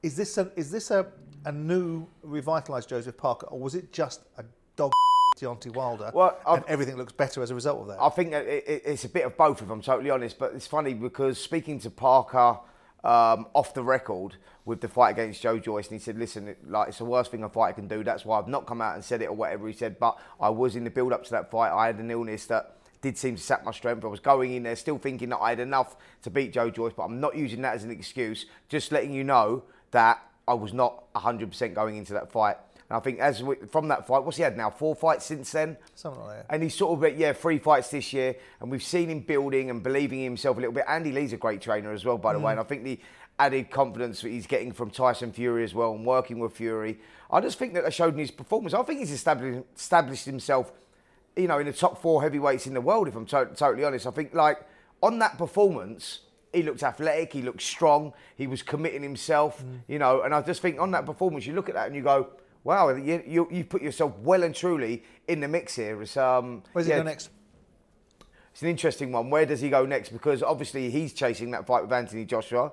[0.03, 1.07] is this a, is this a,
[1.45, 4.45] a new revitalised Joseph Parker, or was it just a
[4.77, 4.93] dog
[5.41, 7.99] Deontay Wilder, Well, and everything looks better as a result of that?
[8.01, 10.39] I think it, it, it's a bit of both, if I'm totally honest.
[10.39, 12.59] But it's funny because speaking to Parker
[13.03, 16.89] um, off the record with the fight against Joe Joyce, and he said, "Listen, like
[16.89, 18.05] it's the worst thing a fighter can do.
[18.05, 19.99] That's why I've not come out and said it or whatever he said.
[19.99, 21.73] But I was in the build up to that fight.
[21.73, 24.05] I had an illness that." Did seem to sap my strength.
[24.05, 26.93] I was going in there still thinking that I had enough to beat Joe Joyce,
[26.95, 28.45] but I'm not using that as an excuse.
[28.69, 32.59] Just letting you know that I was not 100% going into that fight.
[32.91, 34.69] And I think as we, from that fight, what's he had now?
[34.69, 35.77] Four fights since then.
[35.95, 36.47] Something like that.
[36.51, 38.35] And he's sort of, yeah, three fights this year.
[38.61, 40.85] And we've seen him building and believing in himself a little bit.
[40.89, 42.49] Andy Lee's a great trainer as well, by the way.
[42.49, 42.53] Mm.
[42.53, 42.99] And I think the
[43.39, 46.99] added confidence that he's getting from Tyson Fury as well and working with Fury,
[47.31, 48.75] I just think that that showed in his performance.
[48.75, 50.73] I think he's established, established himself,
[51.37, 54.05] you know, in the top four heavyweights in the world, if I'm to- totally honest.
[54.05, 54.67] I think, like,
[55.01, 56.23] on that performance,
[56.53, 59.79] he looked athletic, he looked strong, he was committing himself, mm.
[59.87, 60.23] you know.
[60.23, 62.31] And I just think on that performance, you look at that and you go,
[62.65, 66.01] wow, you, you, you put yourself well and truly in the mix here.
[66.03, 67.31] It's, um, Where's yeah, he go next?
[68.53, 69.31] It's an interesting one.
[69.31, 70.11] Where does he go next?
[70.11, 72.73] Because obviously he's chasing that fight with Anthony Joshua.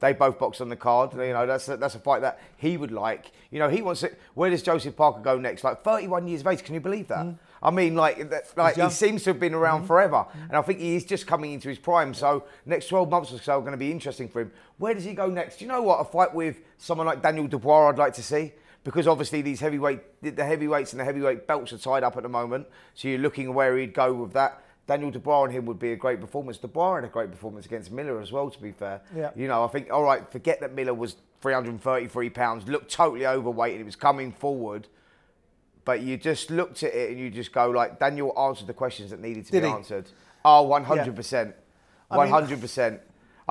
[0.00, 1.12] They both box on the card.
[1.12, 3.30] You know, that's a, that's a fight that he would like.
[3.52, 4.20] You know, he wants it.
[4.34, 5.62] Where does Joseph Parker go next?
[5.62, 6.64] Like 31 years of age.
[6.64, 7.24] Can you believe that?
[7.62, 10.80] I mean, like, that, like he seems to have been around forever, and I think
[10.80, 12.12] he is just coming into his prime.
[12.12, 14.50] So next 12 months or so are going to be interesting for him.
[14.78, 15.58] Where does he go next?
[15.58, 16.00] Do you know what?
[16.00, 18.52] A fight with someone like Daniel Dubois, I'd like to see.
[18.84, 20.00] Because obviously these heavyweight,
[20.36, 22.66] the heavyweights and the heavyweight belts are tied up at the moment.
[22.94, 24.62] So you're looking where he'd go with that.
[24.88, 26.58] Daniel Dubois and him would be a great performance.
[26.58, 29.00] Dubois had a great performance against Miller as well, to be fair.
[29.16, 29.30] Yeah.
[29.36, 33.72] You know, I think, all right, forget that Miller was 333 pounds, looked totally overweight
[33.72, 34.88] and he was coming forward.
[35.84, 39.10] But you just looked at it and you just go, like, Daniel answered the questions
[39.10, 39.72] that needed to Did be he?
[39.72, 40.10] answered.
[40.44, 41.52] Oh, 100%.
[42.10, 43.00] I mean- 100%.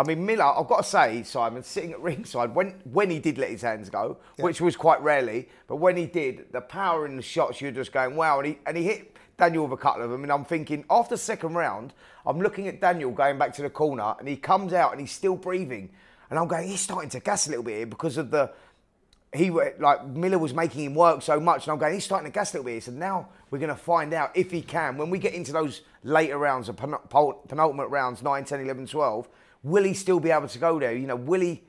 [0.02, 3.38] I mean, Miller, I've got to say, Simon, sitting at ringside, when, when he did
[3.38, 7.18] let his hands go, which was quite rarely, but when he did, the power in
[7.18, 8.40] the shots, you're just going, wow.
[8.40, 10.24] And he, and he hit Daniel with a couple of them.
[10.24, 11.94] And I'm thinking, after the second round,
[12.26, 15.12] I'm looking at Daniel going back to the corner, and he comes out and he's
[15.12, 15.92] still breathing.
[16.32, 18.52] And I'm going, he's starting to gas a little bit here because of the.
[19.34, 21.94] He like Miller was making him work so much, and I'm going.
[21.94, 22.84] He's starting to gas a little bit.
[22.84, 24.98] So now we're going to find out if he can.
[24.98, 29.30] When we get into those later rounds, the penultimate rounds, 9, 10, 11, 12,
[29.64, 30.94] will he still be able to go there?
[30.94, 31.64] You know, will he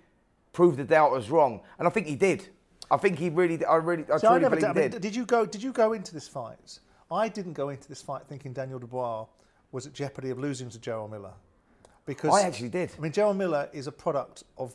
[0.52, 1.60] prove the doubters wrong?
[1.78, 2.48] And I think he did.
[2.90, 3.64] I think he really.
[3.64, 5.00] I really, I See, truly never believe he I did.
[5.00, 5.46] did you go?
[5.46, 6.78] Did you go into this fight?
[7.10, 9.26] I didn't go into this fight thinking Daniel Dubois
[9.70, 11.32] was at jeopardy of losing to Jarrell Miller,
[12.04, 12.92] because I actually did.
[12.96, 14.74] I mean, Jarrell Miller is a product of.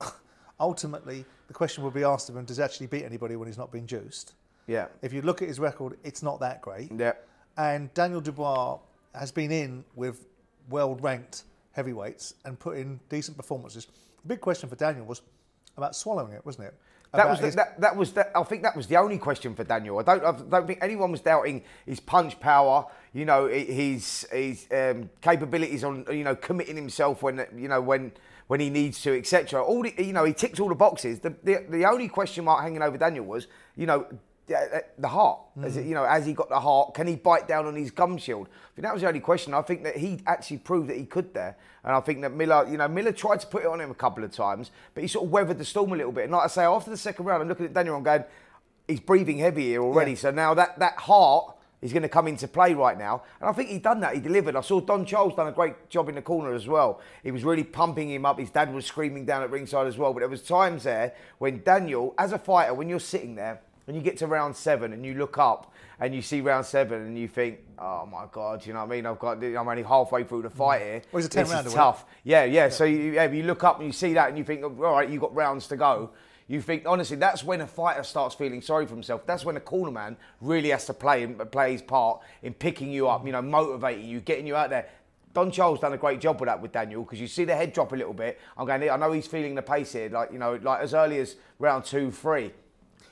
[0.60, 3.58] ultimately, the question will be asked of him: Does he actually beat anybody when he's
[3.58, 4.34] not being juiced?
[4.66, 4.86] Yeah.
[5.02, 6.90] If you look at his record, it's not that great.
[6.96, 7.12] Yeah.
[7.56, 8.78] And Daniel Dubois
[9.14, 10.26] has been in with
[10.68, 11.44] world-ranked
[11.76, 13.86] heavyweights and put in decent performances.
[14.22, 15.20] The big question for Daniel was
[15.76, 16.74] about swallowing it, wasn't it?
[17.12, 19.54] That was the, his- that, that was the, I think that was the only question
[19.54, 19.98] for Daniel.
[19.98, 22.84] I don't I don't think anyone was doubting his punch power.
[23.12, 28.12] You know his his um, capabilities on you know committing himself when you know when
[28.48, 29.62] when he needs to etc.
[29.62, 31.20] All the, you know he ticks all the boxes.
[31.20, 34.06] The, the the only question mark hanging over Daniel was you know.
[34.46, 35.80] The, uh, the heart, As hmm.
[35.80, 36.94] it, you know, has he got the heart?
[36.94, 38.46] Can he bite down on his gum shield?
[38.46, 39.54] I think that was the only question.
[39.54, 42.64] I think that he actually proved that he could there, and I think that Miller,
[42.70, 45.08] you know, Miller tried to put it on him a couple of times, but he
[45.08, 46.24] sort of weathered the storm a little bit.
[46.24, 48.22] And like I say, after the second round, I'm looking at Daniel and going,
[48.86, 50.12] he's breathing heavy here already.
[50.12, 50.18] Yeah.
[50.18, 53.52] So now that that heart is going to come into play right now, and I
[53.52, 54.14] think he done that.
[54.14, 54.54] He delivered.
[54.54, 57.00] I saw Don Charles done a great job in the corner as well.
[57.24, 58.38] He was really pumping him up.
[58.38, 60.12] His dad was screaming down at ringside as well.
[60.12, 63.96] But there was times there when Daniel, as a fighter, when you're sitting there and
[63.96, 67.18] you get to round seven and you look up and you see round seven and
[67.18, 69.06] you think, oh my god, you know what I mean?
[69.06, 71.02] I've got, I'm only halfway through the fight here.
[71.12, 72.04] Well, it's a 10 This rounder, is tough.
[72.24, 72.68] Yeah, yeah.
[72.68, 75.08] So you, yeah, you look up and you see that and you think, all right,
[75.08, 76.10] you've got rounds to go.
[76.48, 79.26] You think honestly, that's when a fighter starts feeling sorry for himself.
[79.26, 82.92] That's when a corner man really has to play and play his part in picking
[82.92, 84.88] you up, you know, motivating you, getting you out there.
[85.32, 87.72] Don Charles done a great job with that with Daniel because you see the head
[87.72, 88.40] drop a little bit.
[88.56, 88.88] I'm going.
[88.88, 91.84] I know he's feeling the pace here, like you know, like as early as round
[91.84, 92.52] two, three.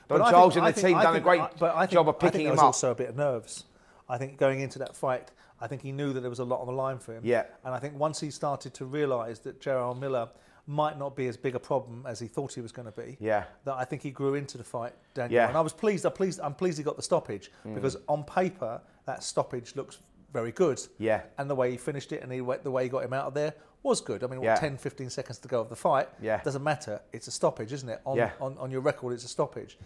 [0.07, 1.85] But I Charles think- and the think- team I done a great I- but I
[1.85, 2.65] job of I picking think him was up.
[2.65, 3.65] also a bit of nerves.
[4.07, 6.59] I think going into that fight, I think he knew that there was a lot
[6.61, 7.21] on the line for him.
[7.23, 7.45] Yeah.
[7.63, 10.29] And I think once he started to realise that Jarrell Miller
[10.67, 13.17] might not be as big a problem as he thought he was going to be.
[13.19, 13.45] Yeah.
[13.65, 15.35] That I think he grew into the fight, Daniel.
[15.35, 15.45] Yeah.
[15.45, 15.49] Mm.
[15.49, 16.05] And I was pleased.
[16.05, 16.39] I'm pleased.
[16.41, 19.99] I'm pleased he got the stoppage because on paper that stoppage looks
[20.35, 20.79] very good.
[20.99, 21.21] Yeah.
[21.37, 23.33] And the way he finished it and he, the way he got him out of
[23.33, 24.21] there was good.
[24.23, 24.55] I mean, what, Yeah.
[24.55, 26.09] 10, 15 seconds to go of the fight.
[26.21, 26.41] Yeah.
[26.43, 26.99] Doesn't matter.
[27.13, 28.01] It's a stoppage, isn't it?
[28.05, 28.31] On, Yeah.
[28.41, 29.79] on, on your record, it's a stoppage.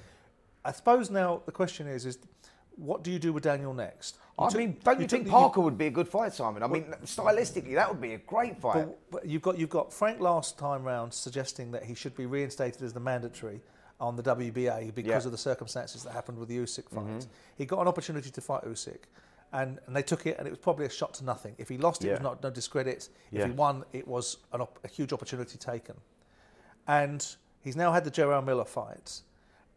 [0.66, 2.18] I suppose now the question is, is
[2.76, 4.16] what do you do with Daniel next?
[4.40, 6.64] You I took- mean, don't you, took think Parker would be a good fight, Simon?
[6.64, 8.86] I mean, stylistically, that would be a great fight.
[8.88, 12.26] But, but you've got you've got Frank last time round suggesting that he should be
[12.26, 13.62] reinstated as the mandatory
[14.00, 15.18] on the WBA because Yeah.
[15.18, 15.28] Mm-hmm.
[15.28, 17.28] of the circumstances that happened with the Usyk fight.
[17.58, 19.00] He got an opportunity to fight Usyk,
[19.54, 21.56] and, and they took it, and it was probably a shot to nothing.
[21.58, 23.10] If he lost, it was not no discredit.
[23.32, 23.46] If Yeah.
[23.48, 25.96] he won, it was an op- a huge opportunity taken.
[26.88, 27.26] And
[27.62, 29.22] he's now had the Jarrell Miller fight.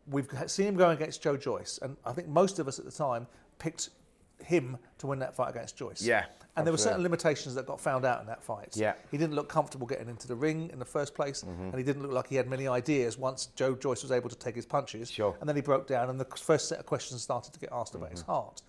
[0.08, 2.90] We've seen him going against Joe Joyce, and I think most of us at the
[2.92, 3.26] time
[3.58, 3.90] picked
[4.44, 6.02] him to win that fight against Joyce.
[6.02, 6.24] Yeah,
[6.56, 8.76] And there were certain limitations that got found out in that fight.
[8.76, 8.90] Yeah.
[8.92, 9.08] Mm-hmm.
[9.12, 12.02] He didn't look comfortable getting into the ring in the first place, and he didn't
[12.02, 15.08] look like he had many ideas once Joe Joyce was able to take his punches.
[15.10, 15.36] Sure.
[15.40, 17.94] And then he broke down, and the first set of questions started to get asked
[17.94, 18.16] about Mm-hmm.
[18.16, 18.62] his heart.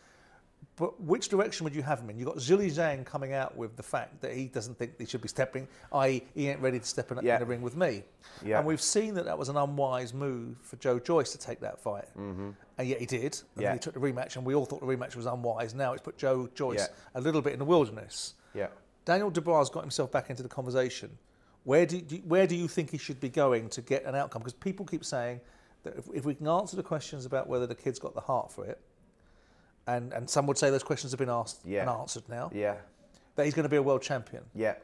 [0.75, 2.17] But which direction would you have him in?
[2.17, 5.21] You've got Zhilei Zhang coming out with the fact that he doesn't think he should
[5.21, 7.35] be stepping, i.e., he ain't ready to step in, Yeah.
[7.35, 8.03] in the ring with me.
[8.43, 8.57] Yeah.
[8.57, 11.79] And we've seen that that was an unwise move for Joe Joyce to take that
[11.79, 12.05] fight.
[12.17, 12.49] Mm-hmm.
[12.79, 13.39] And yet he did.
[13.55, 13.73] And Yeah.
[13.73, 15.75] he took the rematch, and we all thought the rematch was unwise.
[15.75, 16.87] Now it's put Joe Joyce Yeah.
[17.13, 18.33] a little bit in the wilderness.
[18.55, 18.67] Yeah.
[19.05, 21.17] Daniel Dubois got himself back into the conversation.
[21.65, 24.41] Where do, you, where do you think he should be going to get an outcome?
[24.41, 25.39] Because people keep saying
[25.83, 28.51] that if, if we can answer the questions about whether the kid's got the heart
[28.51, 28.79] for it,
[29.87, 31.81] and, and some would say those questions have been asked Yeah.
[31.81, 32.75] and answered now, Yeah.
[33.35, 34.43] that he's going to be a world champion.
[34.55, 34.75] Yeah.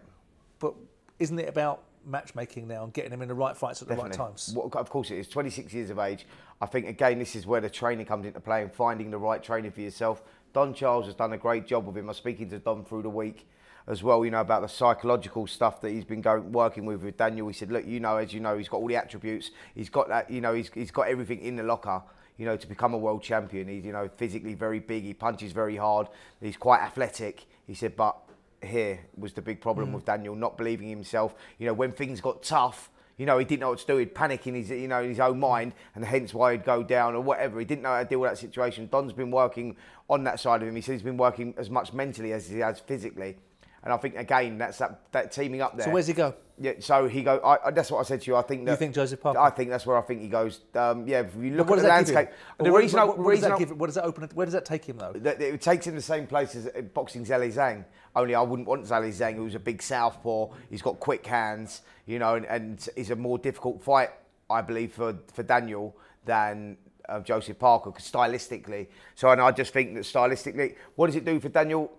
[0.60, 0.74] But
[1.20, 4.12] isn't it about matchmaking now and getting him in the right fights at the right
[4.12, 4.52] times?
[4.54, 5.28] What- of course it is.
[5.30, 6.26] 26 years of age.
[6.62, 9.42] I think, again, this is where the training comes into play and finding the right
[9.42, 10.22] training for yourself.
[10.52, 12.06] Don Charles has done a great job with him.
[12.06, 13.48] I was speaking to Don through the week
[13.88, 17.18] as well, you know, about the psychological stuff that he's been going, working with with
[17.18, 17.48] Daniel.
[17.48, 19.52] He said, look, you know, as you know, he's got all the attributes.
[19.74, 22.02] He's got that, you know, he's, he's got everything in the locker,
[22.40, 23.68] you know, to become a world champion.
[23.68, 25.04] He's, you know, physically very big.
[25.04, 26.08] He punches very hard.
[26.42, 27.46] He's quite athletic.
[27.68, 28.18] He said, but
[28.64, 29.94] here was the big problem mm.
[29.96, 31.36] with Daniel, not believing himself.
[31.60, 33.98] You know, when things got tough, you know, he didn't know what to do.
[33.98, 36.82] He'd panic in his, you know, in his own mind, and hence why he'd go
[36.82, 37.60] down or whatever.
[37.60, 38.88] He didn't know how to deal with that situation.
[38.90, 39.76] Don's been working
[40.10, 40.76] on that side of him.
[40.76, 43.36] He said he's been working as much mentally as he has physically.
[43.84, 45.88] And I think again, that's that, that teaming up there.
[45.88, 46.34] So where's he go?
[46.62, 47.40] Yeah, so he go.
[47.42, 48.36] I, that's what I said to you.
[48.36, 48.72] I think that.
[48.72, 49.40] You think Joseph Parker?
[49.40, 50.60] I think that's where I think he goes.
[50.76, 53.42] Um, yeah, if you look at the landscape, the What- reason, what, what, what does
[53.42, 54.30] that give, what does that open?
[54.34, 55.14] Where does that take him though?
[55.14, 57.86] that it takes him the same place as uh, boxing Zhilei Zhang.
[58.14, 60.50] Only I wouldn't want Zhilei Zhang, who's a big southpaw.
[60.70, 64.10] He's got quick hands, you know, and, and is a more difficult fight,
[64.50, 65.96] I believe, for for Daniel
[66.26, 68.88] than uh, Joseph Parker, 'cause stylistically.
[69.16, 71.90] So, and I just think that stylistically, what does it do for Daniel?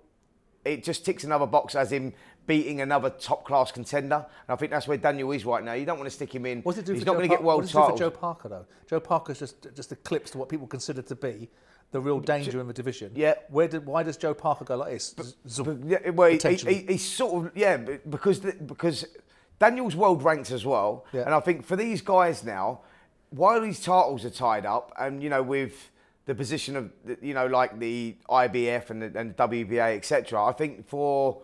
[0.63, 2.13] It just ticks another box as him
[2.51, 4.17] beating another top class contender.
[4.17, 5.75] And I think that's where Daniel is right now.
[5.75, 6.63] You don't want to stick him in.
[6.63, 7.81] What's it do He's for not Joe going to get world what it do for
[7.83, 8.01] titles.
[8.01, 8.67] Joe Parker though?
[8.89, 11.49] Joe Parker's just just eclipsed what people consider to be
[11.93, 13.13] the real danger in the division.
[13.15, 13.35] Yeah.
[13.51, 15.15] Where did why does Joe Parker go like this?
[15.49, 19.07] Zoom, Yeah, well, he, he, he's sort of yeah, because the, because
[19.61, 21.23] Daniel's world ranked as well, Yeah.
[21.27, 22.81] and I think for these guys now,
[23.31, 25.91] while these titles are tied up, and you know with
[26.27, 26.91] the position of
[27.23, 30.45] you know like the IBF and the, and WBA etc.
[30.45, 31.43] I think for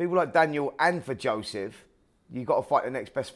[0.00, 1.84] people like Daniel and for Joseph,
[2.32, 3.34] you've got to fight the next best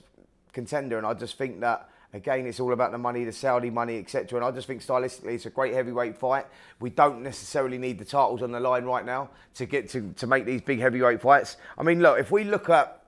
[0.53, 1.91] contender, and I just think that.
[2.15, 4.39] Again, it's all about the money, the Saudi money, etc.
[4.39, 6.47] And I just think stylistically, it's a great heavyweight fight.
[6.79, 10.29] We don't necessarily need the titles on the line right now to get to, to
[10.29, 11.57] make these big heavyweight fights.
[11.77, 13.05] I mean, look, if we look at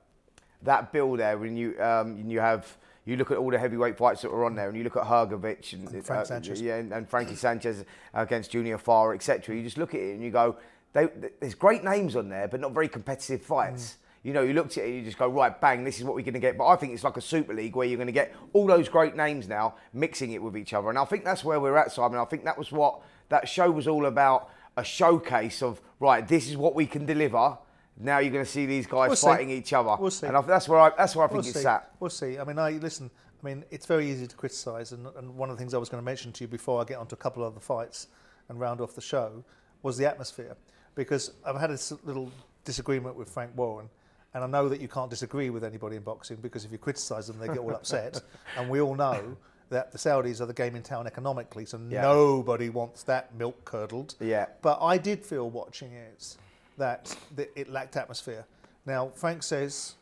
[0.62, 3.96] that bill there, when you um, and you have you look at all the heavyweight
[3.96, 6.60] fights that were on there, and you look at Hrgovic and, And Frank uh, Sanchez.
[6.60, 9.54] yeah, and, and Frankie Sanchez against Junior Fa, etc.
[9.54, 10.56] You just look at it and you go,
[10.96, 13.84] they, there's great names on there, but not very competitive fights.
[13.84, 13.96] Mm.
[14.22, 16.16] You know, you looked at it and you just go, right, bang, this is what
[16.16, 16.58] we're going to get.
[16.58, 18.88] But I think it's like a Super League where you're going to get all those
[18.88, 20.88] great names now mixing it with each other.
[20.88, 22.18] And I think that's where we're at, Simon.
[22.18, 26.48] I think that was what that show was all about a showcase of, right, this
[26.48, 27.58] is what we can deliver.
[27.98, 29.26] Now you're going to see these guys We'll see.
[29.26, 29.96] fighting each other.
[29.98, 30.26] We'll see.
[30.26, 31.66] And I, that's where I, that's where I think we'll it's see.
[31.66, 31.90] at.
[32.00, 32.38] We'll see.
[32.38, 33.10] I mean, I listen.
[33.42, 35.88] I mean, it's very easy to criticise, and, and one of the things I was
[35.88, 38.08] going to mention to you before I get onto a couple of the fights
[38.48, 39.44] and round off the show
[39.82, 40.56] was the atmosphere,
[40.96, 42.32] because I've had a s- little
[42.64, 43.88] disagreement with Frank Warren,
[44.34, 47.28] and I know that you can't disagree with anybody in boxing because if you criticise
[47.28, 48.20] them, they get all upset,
[48.58, 49.36] and we all know.
[49.68, 52.02] That the Saudis are the game in town economically, so Yeah.
[52.02, 54.14] nobody wants that milk curdled.
[54.20, 54.46] Yeah.
[54.62, 56.36] But I did feel watching it
[56.78, 58.46] that, it lacked atmosphere.
[58.84, 59.96] Now, Frank says,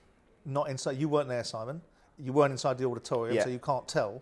[0.45, 0.99] not inside.
[0.99, 1.81] You weren't there, Simon.
[2.19, 3.45] You weren't inside the auditorium, Yeah.
[3.45, 4.21] so you can't tell.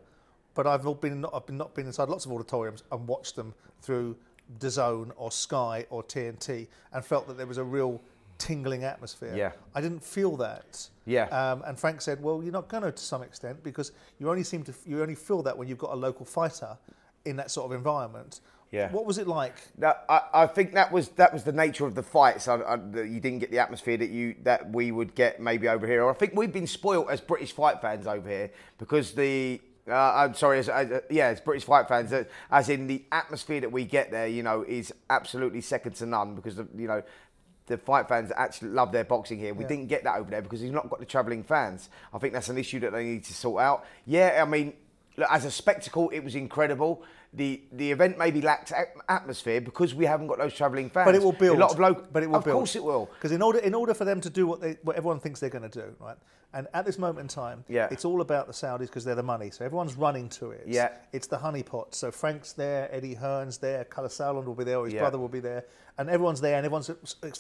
[0.55, 3.53] But I've not been, I've been not been inside lots of auditoriums and watched them
[3.81, 4.15] through
[4.59, 8.01] DAZN or Sky or TNT and felt that there was a real
[8.39, 9.35] tingling atmosphere.
[9.37, 9.53] Yeah.
[9.75, 10.89] I didn't feel that.
[11.07, 11.25] Yeah.
[11.27, 14.45] Um, and Frank said, "Well, you're not going to to some extent because you only
[14.45, 16.77] seem to you only feel that when you've got a local fighter
[17.25, 18.41] in that sort of environment."
[18.73, 18.91] Yeah.
[18.91, 19.55] What was it like?
[19.79, 22.49] That, I, I think that was that was the nature of the fights.
[22.49, 25.87] I, I, you didn't get the atmosphere that you that we would get maybe over
[25.87, 26.03] here.
[26.03, 29.61] Or I think we've been spoilt as British fight fans over here because the.
[29.89, 33.61] Uh, I'm sorry, as, as, yeah, as British fight fans, uh, as in the atmosphere
[33.61, 37.03] that we get there, you know, is absolutely second to none because of, you know
[37.67, 39.55] the fight fans actually love their boxing here.
[39.55, 39.69] We Yeah.
[39.69, 41.91] didn't get that over there because you've not got the travelling fans.
[42.13, 43.85] I think that's an issue that they need to sort out.
[44.05, 44.73] Yeah, I mean,
[45.17, 47.05] look, as a spectacle, it was incredible.
[47.35, 51.07] The the event maybe lacked at- atmosphere because we haven't got those travelling fans.
[51.07, 51.57] But it will build.
[51.57, 52.05] A lot of local.
[52.13, 52.57] But it will of build.
[52.57, 53.07] course it will.
[53.15, 55.49] Because in order, in order for them to do what they, what everyone thinks they're
[55.49, 56.17] going to do, right?
[56.55, 57.89] And at this moment in time, Yeah.
[57.91, 59.49] it's all about the Saudis because they're the money.
[59.51, 60.65] So everyone's running to it.
[60.67, 60.91] Yeah.
[61.15, 61.95] It's the honeypot.
[61.95, 65.01] So Frank's there, Eddie Hearn's there, Kalle Sauerland will be there, or his Yeah.
[65.01, 65.65] brother will be there,
[65.97, 66.91] and everyone's there, and everyone's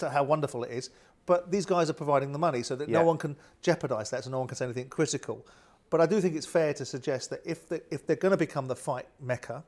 [0.01, 0.89] how wonderful it is.
[1.27, 3.01] But these guys are providing the money, so that Yeah.
[3.01, 5.47] no one can jeopardise that, so no one can say anything critical.
[5.91, 8.39] But I do think it's fair to suggest that if they, if they're going to
[8.39, 9.63] become the fight mecca,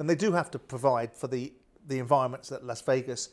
[0.00, 1.52] then they do have to provide for the
[1.86, 3.28] the environments that Las Vegas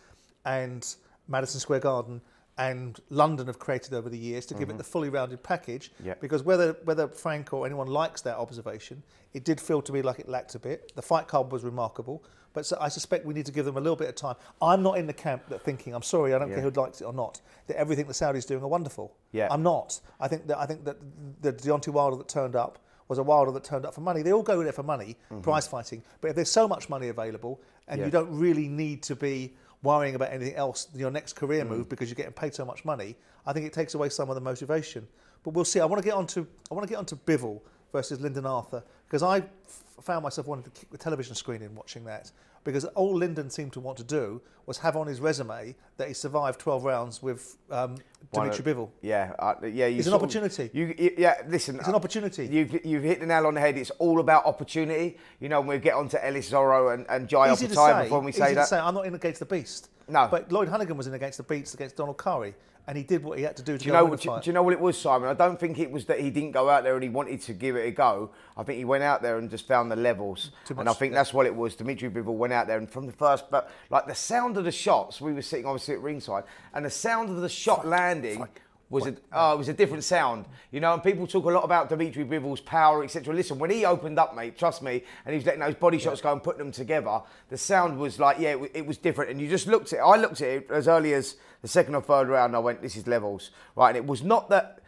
[0.46, 0.96] and
[1.28, 2.22] Madison Square Garden
[2.58, 4.78] and London have created over the years to give it mm-hmm.
[4.80, 5.92] the fully rounded package.
[6.04, 6.16] Yeah.
[6.20, 9.02] Because whether whether Frank or anyone likes that observation,
[9.34, 10.92] it did feel to me like it lacked a bit.
[10.96, 13.80] The fight card was remarkable, but so I suspect we need to give them a
[13.80, 14.36] little bit of time.
[14.62, 17.06] I'm not in the camp that thinking, I'm sorry, I don't care who likes it
[17.06, 19.16] or not, that everything the Saudis doing are wonderful.
[19.32, 19.48] Yeah.
[19.52, 20.02] I'm not.
[20.20, 20.98] I think that I think that
[21.42, 24.22] the Deontay Wilder that turned up was a Wilder that turned up for money.
[24.22, 26.04] They all go there for money, prize fighting.
[26.22, 28.06] But if there's so much money available and Yeah.
[28.06, 31.70] you don't really need to be worrying about anything else, your next career Mm.
[31.70, 33.16] move because you're getting paid so much money,
[33.46, 35.08] I think it takes away some of the motivation.
[35.44, 35.80] But we'll see.
[35.80, 37.62] I want to get onto I want to get onto Bivol
[37.94, 41.74] versus Lyndon Arthur because I f- found myself wanting to kick the television screen in
[41.76, 42.32] watching that
[42.68, 46.14] because all Lyndon seemed to want to do was have on his resume that he
[46.14, 47.96] survived 12 rounds with um,
[48.34, 48.90] Dimitri Bivol.
[49.02, 49.86] Yeah, uh, yeah.
[49.88, 50.70] You It's an sort of- opportunity.
[50.74, 51.78] you, you- yeah, listen.
[51.78, 52.46] It's an opportunity.
[52.46, 53.78] You've, you've hit the nail on the head.
[53.78, 55.18] It's all about opportunity.
[55.40, 57.98] You know, when we get on to Ellis Zorro and, and Jai easy to Opetaia
[58.00, 58.04] say.
[58.04, 58.68] before we say that.
[58.68, 58.78] say.
[58.78, 59.90] I'm not in against the beast.
[60.10, 60.28] No.
[60.30, 62.54] But Lloyd Honeyghan was in against the beast against Donald Curry,
[62.88, 64.06] and he did what he had to do to Do you know?
[64.06, 65.28] win Do, do you know what it was, Simon?
[65.28, 67.54] I don't think it was that he didn't go out there and he wanted to
[67.54, 68.32] give it a go.
[68.56, 71.12] I think he went out there and just found the levels, Too and I think
[71.12, 71.20] yeah.
[71.20, 71.76] that's what it was.
[71.76, 74.72] Dimitri Bivol went out there and from the first, but like the sound of the
[74.72, 78.48] shots, we were sitting obviously at ringside, and the sound of the shot landing.
[78.90, 80.94] Was a, oh, it was a different sound, you know.
[80.94, 83.36] And people talk a lot about Dimitri Bivol's power, etc.
[83.36, 86.22] Listen, when he opened up, mate, trust me, and he was letting those body shots
[86.22, 87.20] go and putting them together,
[87.50, 89.30] the sound was like, yeah, it, it was different.
[89.30, 90.02] And you just looked at it.
[90.04, 92.56] I looked at it as early as the second or third round.
[92.56, 93.90] I went, this is levels, right?
[93.90, 94.80] And it was not that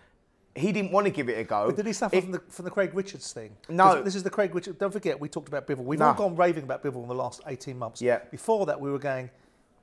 [0.56, 1.68] he didn't want to give it a go.
[1.68, 3.56] But did he suffer It- from the from the Craig Richards thing?
[3.70, 4.02] No.
[4.02, 4.78] This is the Craig Richards.
[4.78, 5.84] Don't forget, we talked about Bivol.
[5.86, 6.08] We've No.
[6.08, 8.02] all gone raving about Bivol in the last 18 months.
[8.02, 8.20] Yeah.
[8.32, 9.30] Before that, we were going,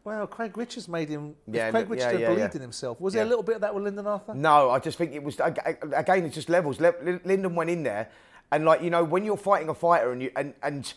[0.05, 1.35] well, Craig Richards made him.
[1.47, 2.57] Yeah, Craig Richards had yeah, believed yeah.
[2.59, 4.35] in himself, was there a little bit of that with Lyndon Arthur?
[4.35, 6.25] No, I just think it was again.
[6.27, 6.79] It's just levels.
[6.81, 6.95] Le-
[7.25, 8.11] Lyndon went in there,
[8.53, 10.93] and like you know, when you're fighting a fighter and you and and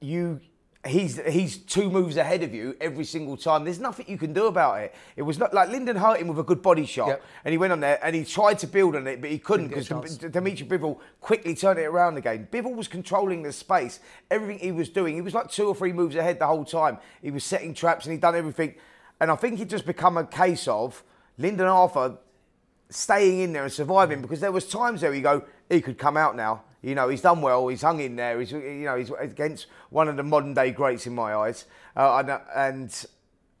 [0.00, 0.40] you.
[0.84, 3.62] He's he's two moves ahead of you every single time.
[3.62, 4.92] There's nothing you can do about it.
[5.14, 7.22] It was not like Lyndon hurt him with a good body shot, Yep.
[7.44, 9.68] and he went on there and he tried to build on it, but he couldn't
[9.68, 10.18] Didn't get a because.
[10.18, 12.48] Dimitri Bivol quickly turned it around again.
[12.50, 14.00] Bivol was controlling the space.
[14.28, 16.98] Everything he was doing, he was like two or three moves ahead the whole time.
[17.22, 18.74] He was setting traps and he'd done everything.
[19.20, 21.04] And I think it just become a case of
[21.38, 22.18] Lyndon Arthur
[22.90, 26.16] staying in there and surviving because there was times there you go, he could come
[26.16, 26.64] out now.
[26.82, 27.68] You know, he's done well.
[27.68, 28.40] He's hung in there.
[28.40, 31.64] He's you know he's against one of the modern day greats in my eyes.
[31.96, 33.04] Uh, and, and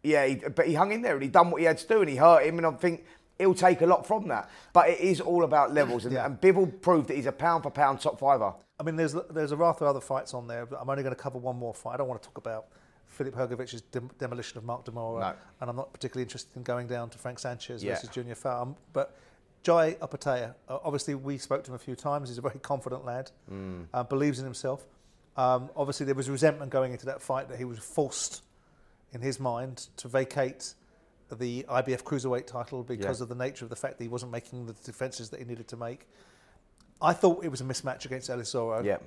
[0.02, 2.00] yeah, he, but he hung in there and he done what he had to do
[2.00, 2.58] and he hurt him.
[2.58, 3.04] And I think
[3.38, 4.50] he'll take a lot from that.
[4.72, 6.04] But it is all about levels.
[6.04, 6.26] And, Yeah.
[6.26, 8.54] and Bivol proved that he's a pound for pound top fiver.
[8.80, 11.14] I mean, there's there's a raft of other fights on there, but I'm only going
[11.14, 11.94] to cover one more fight.
[11.94, 12.66] I don't want to talk about
[13.06, 15.34] Filip Hrgovic's dem- demolition of Mark de Mori, No.
[15.60, 17.94] and I'm not particularly interested in going down to Frank Sanchez Yeah.
[17.94, 18.62] versus Junior Fa.
[18.62, 19.14] Um, but
[19.62, 22.28] Jai Opetaia, uh, obviously we spoke to him a few times.
[22.28, 23.86] He's a very confident lad, Mm.
[23.94, 24.84] uh, believes in himself.
[25.36, 28.42] Um, obviously, there was resentment going into that fight that he was forced,
[29.12, 30.74] in his mind, to vacate
[31.30, 33.22] the IBF cruiserweight title because Yeah.
[33.24, 35.68] of the nature of the fact that he wasn't making the defences that he needed
[35.68, 36.06] to make.
[37.00, 38.98] I thought it was a mismatch against Ellis Zorro Yeah.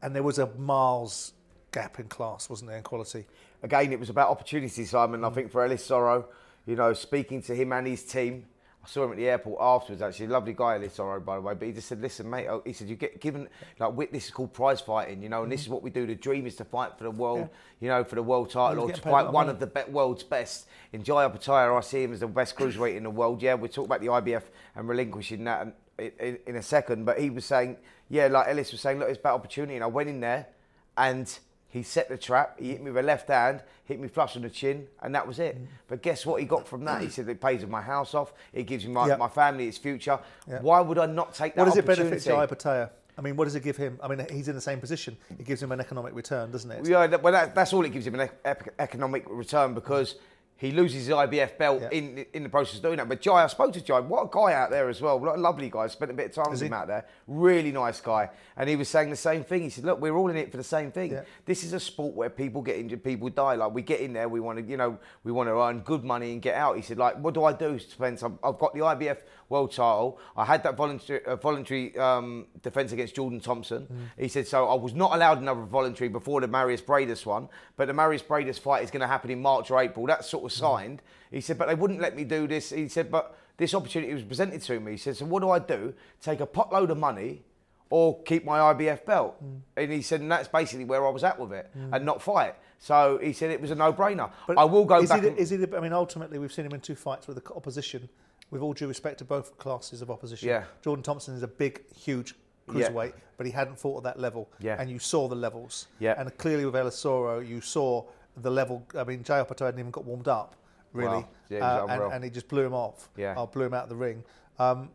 [0.00, 1.32] and there was a miles
[1.72, 3.26] gap in class, wasn't there, in quality?
[3.64, 5.24] again, it was about opportunity, Simon.
[5.24, 6.24] I think for Ellis Zorro,
[6.66, 8.46] you know, speaking to him and his team,
[8.84, 10.02] I saw him at the airport afterwards.
[10.02, 11.54] Actually, lovely guy, Ellis Zorro, by the way.
[11.54, 14.24] But he just said, "Listen, mate," oh, he said, "You get given like we- this
[14.24, 15.74] is called prize fighting, you know, and this is mm-hmm.
[15.74, 16.04] what we do.
[16.04, 17.48] The dream is to fight for the world,
[17.80, 19.50] you know, for the world title, or to paid a lot fight one money.
[19.50, 22.96] of the be- world's best." In Jai Opetaia, I see him as the best cruiserweight
[22.96, 23.40] in the world.
[23.40, 24.42] Yeah, we'll talk about the IBF
[24.74, 27.04] and relinquishing that in, in, in a second.
[27.04, 27.76] But he was saying,
[28.08, 29.76] yeah, like Ellis was saying, look, it's about opportunity.
[29.76, 30.48] And I went in there,
[30.96, 31.38] and
[31.72, 32.60] he set the trap.
[32.60, 35.26] He hit me with a left hand, hit me flush on the chin, and that
[35.26, 35.56] was it.
[35.58, 35.66] Mm.
[35.88, 37.00] But guess what he got from that?
[37.00, 38.34] He said it pays my house off.
[38.52, 39.18] It gives me my, Yep.
[39.18, 40.18] my family its future.
[40.46, 40.60] Yep.
[40.62, 42.90] Why would I not take that What does it benefit Jai Opetaia?
[43.16, 43.98] I mean, what does it give him?
[44.02, 45.16] I mean, he's in the same position.
[45.38, 46.86] It gives him an economic return, doesn't it?
[46.86, 50.16] Yeah, well, that, that's all it gives him an ec- ec- economic return because
[50.56, 51.88] he loses his IBF belt Yeah.
[51.90, 53.08] in in the process of doing that.
[53.08, 53.98] But Jai, I spoke to Jai.
[54.00, 55.18] What a guy out there as well.
[55.18, 55.88] What a lovely guy.
[55.88, 57.04] Spent a bit of time Is with him out there.
[57.26, 58.30] Really nice guy.
[58.56, 59.62] And he was saying the same thing.
[59.62, 61.12] He said, "Look, we're all in it for the same thing.
[61.12, 61.22] Yeah.
[61.46, 63.56] This is a sport where people get injured, people die.
[63.56, 66.04] Like we get in there, we want to, you know, we want to earn good
[66.04, 68.22] money and get out." He said, "Like, what do I do, Spence?
[68.22, 69.18] I've got the IBF
[69.52, 70.18] world title.
[70.36, 73.82] I had that voluntary uh, voluntary um, defense against Jordan Thompson.
[73.82, 74.22] Mm.
[74.22, 77.86] He said, so I was not allowed another voluntary before the Mairis Briedis one, but
[77.86, 80.06] the Mairis Briedis fight is going to happen in March or April.
[80.06, 81.02] That's sort of signed.
[81.30, 82.70] He said, but they wouldn't let me do this.
[82.70, 84.92] He said, but this opportunity was presented to me.
[84.92, 85.94] He said, so what do I do?
[86.20, 87.42] Take a potload of money
[87.90, 89.42] or keep my IBF belt?
[89.44, 89.60] Mm.
[89.76, 92.54] And he said, and that's basically where I was at with it and not fight.
[92.78, 94.28] So he said it was a no-brainer.
[94.48, 95.22] But I will go is back.
[95.22, 97.36] He, and- is he the, I mean, ultimately, we've seen him in two fights with
[97.42, 98.08] the opposition.
[98.52, 100.64] With all due respect to both classes of opposition, Yeah.
[100.82, 102.34] Jordan Thompson is a big, huge
[102.68, 102.88] Yeah.
[102.90, 104.48] cruiserweight, but he hadn't fought at that level.
[104.60, 104.76] Yeah.
[104.78, 105.88] And you saw the levels.
[105.98, 106.14] Yeah.
[106.18, 108.04] And clearly with Ellis Zorro, you saw
[108.36, 108.86] the level.
[108.94, 110.54] I mean, Jai Opetaia hadn't even got warmed up,
[110.92, 111.28] really, Wow.
[111.48, 113.08] Yeah, uh, and, and he just blew him off.
[113.16, 113.34] Yeah.
[113.40, 114.22] uh, blew him out of the ring.
[114.58, 114.90] Um,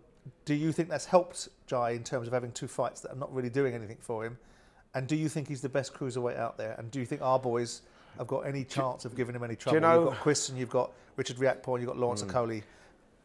[0.45, 3.33] do you think that's helped Jai in terms of having two fights that are not
[3.33, 4.37] really doing anything for him?
[4.93, 6.73] And do you think he's the best cruiserweight out there?
[6.77, 7.81] And do you think our boys
[8.19, 9.77] have got any chance of giving him any trouble?
[9.77, 12.63] you know- you've got Chris and you've got Richard Riakporhe and you've got Lawrence Okoli,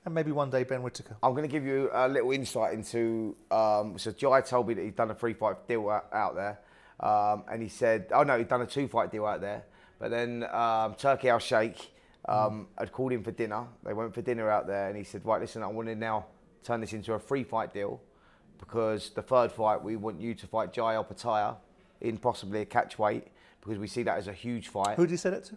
[0.05, 1.17] and maybe one day Ben Whittaker.
[1.23, 3.37] I'm going to give you a little insight into.
[3.51, 6.59] Um, so Jai told me that he'd done a three fight deal out, there,
[7.01, 9.65] um, and he said, "Oh no, he'd done a two fight deal out there."
[9.99, 11.93] But then um, Turki Al Sheikh
[12.29, 13.65] um, had called him for dinner.
[13.85, 16.27] They went for dinner out there, and he said, "Right, listen, I want to now
[16.65, 18.01] turn this into a three fight deal
[18.59, 21.57] because the third fight we want you to fight Jai Opetaia
[22.01, 23.29] in possibly a catch weight
[23.61, 25.57] because we see that as a huge fight." Who did he say that to?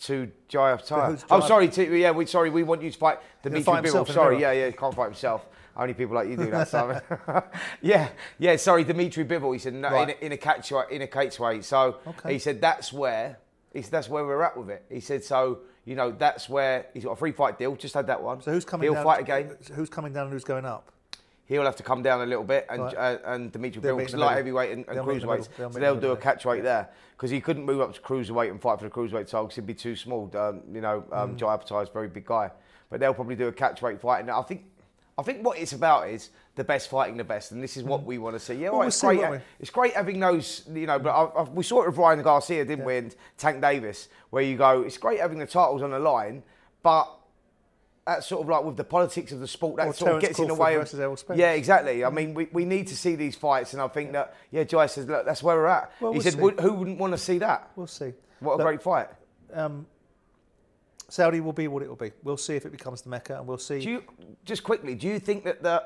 [0.00, 1.68] To Jai who's Oh, sorry.
[1.68, 2.50] To, yeah, we sorry.
[2.50, 4.10] We want you to fight Dimitri Bivol.
[4.12, 4.40] Sorry.
[4.40, 4.66] Yeah, yeah.
[4.66, 5.46] He can't fight himself.
[5.76, 6.68] Only people like you do that.
[6.68, 7.00] Simon.
[7.82, 8.56] yeah, yeah.
[8.56, 9.52] Sorry, Dimitri Bivol.
[9.52, 10.10] He said no, Right.
[10.10, 11.64] in, a, in a catch in a catch weight.
[11.64, 12.34] So Okay.
[12.34, 13.38] he said that's where
[13.72, 14.84] he said, that's where we're at with it.
[14.90, 15.60] He said so.
[15.86, 17.76] You know, that's where he's got a free fight deal.
[17.76, 18.40] Just had that one.
[18.40, 19.04] So who's coming He'll down?
[19.04, 19.54] fight again.
[19.74, 20.90] Who's coming down and who's going up?
[21.46, 22.94] He'll have to come down a little bit, and Right.
[22.96, 25.14] uh, and Dimitri They'll Bivol, meet because in the light heavyweight and, and They'll meet
[25.14, 25.48] in the cruiserweights, middle.
[25.58, 26.16] They'll so they'll do a middle.
[26.16, 29.26] catch weight there because he couldn't move up to cruiserweight and fight for the cruiserweight
[29.26, 30.30] title because he'd be too small.
[30.36, 31.16] Um, you know, Mm.
[31.16, 32.50] um, Jai is a very big guy,
[32.88, 34.20] but they'll probably do a catch weight fight.
[34.20, 34.64] And I think,
[35.18, 38.04] I think what it's about is the best fighting the best, and this is what
[38.04, 38.54] we want to see.
[38.54, 38.72] Yeah, Mm.
[38.72, 39.30] Well, right, we'll it's see, great.
[39.30, 39.38] we?
[39.60, 40.98] It's great having those, you know.
[40.98, 42.96] But I, I, we saw it with Ryan Garcia, didn't we?
[42.96, 46.42] And Tank Davis, where you go, it's great having the titles on the line,
[46.82, 47.06] but
[48.06, 50.26] that's sort of like with the politics of the sport, that Or sort of Terence
[50.28, 50.82] gets in the Crawford way of.
[50.82, 51.38] versus Errol Spence.
[51.38, 52.04] Yeah, exactly.
[52.04, 54.86] I mean, we, we need to see these fights, and I think that yeah, Jai
[54.86, 55.92] says, look, that's where we're at.
[56.00, 56.60] Well, he we'll said.
[56.60, 57.70] Who wouldn't want to see that?
[57.76, 58.12] We'll see.
[58.40, 59.08] What a Look, great fight.
[59.52, 59.86] Um,
[61.08, 62.12] Saudi will be what it will be.
[62.22, 63.80] We'll see if it becomes the Mecca, and we'll see.
[63.80, 64.02] Do you
[64.44, 64.94] just quickly?
[64.94, 65.84] Do you think that the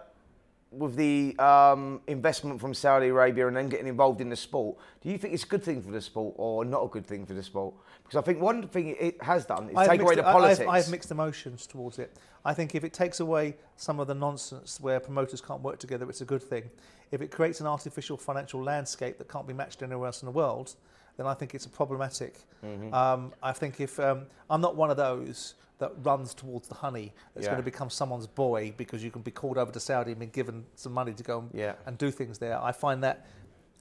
[0.71, 5.09] with the um, investment from Saudi Arabia and then getting involved in the sport, do
[5.09, 7.35] you think it's a good thing for the sport or not a good thing for
[7.35, 7.75] the sport?
[8.03, 10.69] Because I think one thing it has done is take away the have- politics.
[10.69, 12.17] I have mixed emotions towards it.
[12.45, 16.09] I think if it takes away some of the nonsense where promoters can't work together,
[16.09, 16.71] it's a good thing.
[17.11, 20.33] If it creates an artificial financial landscape that can't be matched anywhere else in the
[20.33, 20.75] world,
[21.17, 22.39] then I think it's problematic.
[22.65, 22.95] Mm-hmm.
[22.95, 27.13] Um, I think if um, I'm not one of those that runs towards the honey
[27.35, 27.51] that's Yeah.
[27.53, 30.27] going to become someone's boy because you can be called over to Saudi and be
[30.27, 31.75] given some money to go and, Yeah.
[31.87, 32.61] and do things there.
[32.63, 33.27] I find that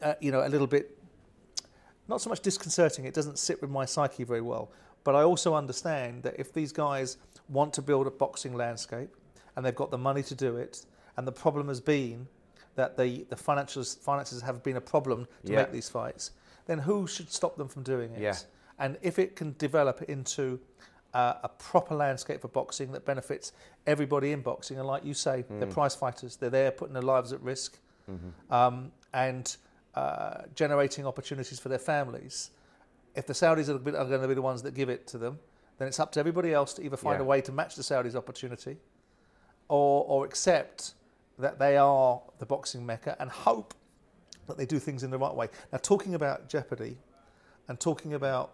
[0.02, 0.96] uh, you know a little bit
[2.08, 4.72] not so much disconcerting, it doesn't sit with my psyche very well.
[5.04, 7.18] But I also understand that if these guys
[7.50, 9.10] want to build a boxing landscape
[9.56, 10.86] and they've got the money to do it,
[11.18, 12.28] and the problem has been
[12.76, 15.60] that the, the financials, finances have been a problem to Yeah.
[15.64, 16.32] make these fights,
[16.68, 18.22] then who should stop them from doing it?
[18.22, 18.36] Yeah.
[18.80, 20.60] And if it can develop into
[21.18, 23.52] uh, a proper landscape for boxing that benefits
[23.94, 25.60] everybody in boxing, and like you say, Mm.
[25.60, 27.72] they're prize fighters, they're there putting their lives at risk
[28.12, 28.54] Mm-hmm.
[28.54, 29.46] um, and
[29.96, 32.52] uh, generating opportunities for their families.
[33.16, 35.40] If the Saudis are, are going to be the ones that give it to them,
[35.78, 37.24] then it's up to everybody else to either find Yeah.
[37.26, 38.78] a way to match the Saudis' opportunity
[39.70, 40.94] or, or accept
[41.40, 43.74] that they are the boxing mecca and hope
[44.48, 45.48] that they do things in the right way.
[45.72, 46.98] Now, talking about jeopardy
[47.68, 48.54] and talking about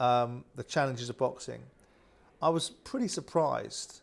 [0.00, 1.60] um, the challenges of boxing,
[2.42, 4.00] I was pretty surprised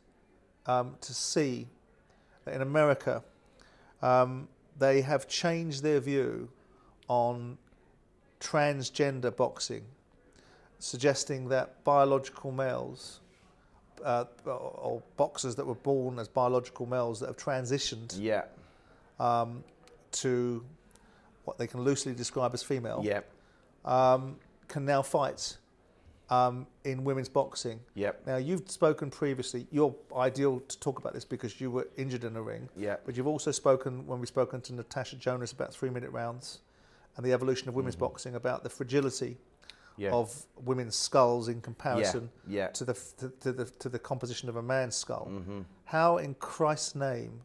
[0.67, 1.67] um, to see
[2.45, 3.23] that in America
[4.01, 6.49] um, they have changed their view
[7.07, 7.57] on
[8.39, 9.83] transgender boxing,
[10.79, 13.19] suggesting that biological males
[14.05, 18.43] uh, or boxers that were born as biological males that have transitioned Yeah.
[19.19, 19.63] um,
[20.11, 20.63] to
[21.45, 23.27] what they can loosely describe as female Yep.
[23.85, 24.37] um,
[24.67, 25.57] can now fight
[26.29, 27.79] um, in women's boxing.
[27.95, 28.23] Yep.
[28.27, 29.67] Now you've spoken previously.
[29.71, 32.69] You're ideal to talk about this because you were injured in a ring.
[32.75, 33.03] Yep.
[33.05, 36.59] But you've also spoken when we've spoken to Natasha Jonas about three-minute rounds
[37.15, 39.37] and the evolution of women's boxing about the fragility
[39.97, 40.03] Mm-hmm.
[40.03, 40.11] Yeah.
[40.11, 42.67] of women's skulls in comparison yeah.
[42.67, 45.27] to the to, to the to the composition of a man's skull.
[45.31, 45.61] Mm-hmm.
[45.85, 47.41] How in Christ's name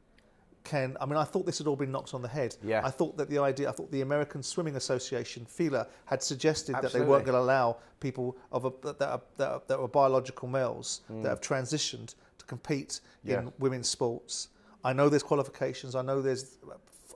[0.65, 2.57] can I mean I thought this had all been knocked on the head.
[2.63, 2.83] Yeah.
[2.85, 6.93] I thought that the idea I thought the American Swimming Association FINA had suggested that
[6.93, 10.49] they weren't going to allow people of a, that, are, that, are, that are biological
[10.49, 11.23] males Mm.
[11.23, 13.41] that have transitioned to compete Yeah.
[13.41, 14.49] in women's sports.
[14.85, 15.95] I know there's qualifications.
[15.95, 16.59] I know there's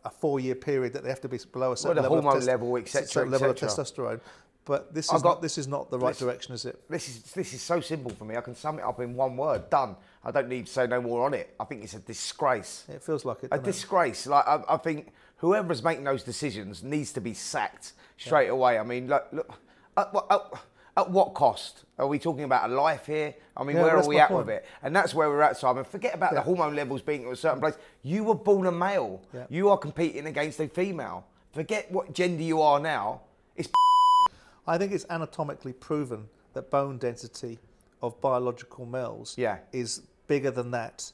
[0.05, 2.45] a four-year period that they have to be below a certain the level, hormone of
[2.45, 4.21] level, et cetera, certain et level of testosterone.
[4.67, 6.79] But this is got- not this is not the right this- direction, is it?
[6.91, 8.37] This is this is so simple for me.
[8.37, 9.71] I can sum it up in one word.
[9.71, 9.97] Done.
[10.25, 11.55] I don't need to say no more on it.
[11.59, 12.85] I think it's a disgrace.
[12.89, 13.47] It feels like it.
[13.47, 13.67] A doesn't it?
[13.73, 14.27] disgrace.
[14.27, 18.77] Like I, I think whoever's making those decisions needs to be sacked straight away.
[18.79, 19.49] I mean, look, look
[19.97, 20.41] at, what- at,
[20.97, 21.85] at what cost?
[21.99, 23.35] Are we talking about a life here?
[23.57, 24.47] I mean, Yeah, where are we at point.
[24.47, 24.67] with it?
[24.83, 25.85] And that's where we're at, Simon.
[25.85, 27.75] Forget about the hormone levels being at a certain place.
[28.03, 29.23] You were born a male.
[29.33, 29.47] Yeah.
[29.49, 31.25] You are competing against a female.
[31.53, 33.21] Forget what gender you are now.
[33.55, 33.69] It's
[34.67, 37.59] I think it's anatomically proven that bone density
[38.03, 39.59] of biological males Yeah.
[39.73, 41.13] is bigger than that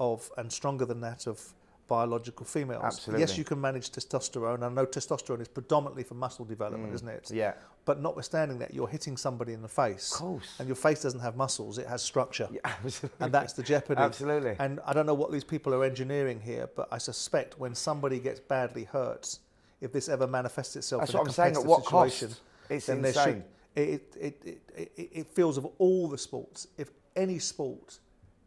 [0.00, 1.54] of and stronger than that of
[1.86, 2.82] biological females.
[2.82, 3.20] Absolutely.
[3.20, 4.62] Yes, you can manage testosterone.
[4.62, 7.24] I know testosterone is predominantly for muscle development, isn't it?
[7.24, 7.34] Mm.
[7.36, 7.54] yeah.
[7.84, 10.12] But notwithstanding that, you're hitting somebody in the face.
[10.12, 10.54] Of course.
[10.58, 12.48] And your face doesn't have muscles; it has structure.
[12.64, 13.10] absolutely.
[13.20, 14.00] And that's the jeopardy.
[14.00, 14.56] Absolutely.
[14.58, 18.18] And I don't know what these people are engineering here, but I suspect when somebody
[18.18, 19.38] gets badly hurt,
[19.82, 22.40] if this ever manifests itself That's in what a I'm saying, at what cost?
[22.70, 23.24] It's then insane.
[23.24, 23.44] should
[23.76, 27.98] it, it, it, it, feels of all the sports, if any sport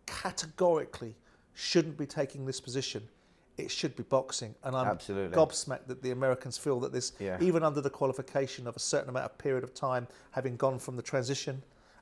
[0.05, 1.15] categorically
[1.53, 3.03] shouldn't be taking this position,
[3.57, 4.55] it should be boxing.
[4.63, 5.35] And I'm Absolutely.
[5.35, 7.37] gobsmacked that the Americans feel that this, Yeah.
[7.41, 10.95] even under the qualification of a certain amount of period of time, having gone from
[10.95, 11.61] the transition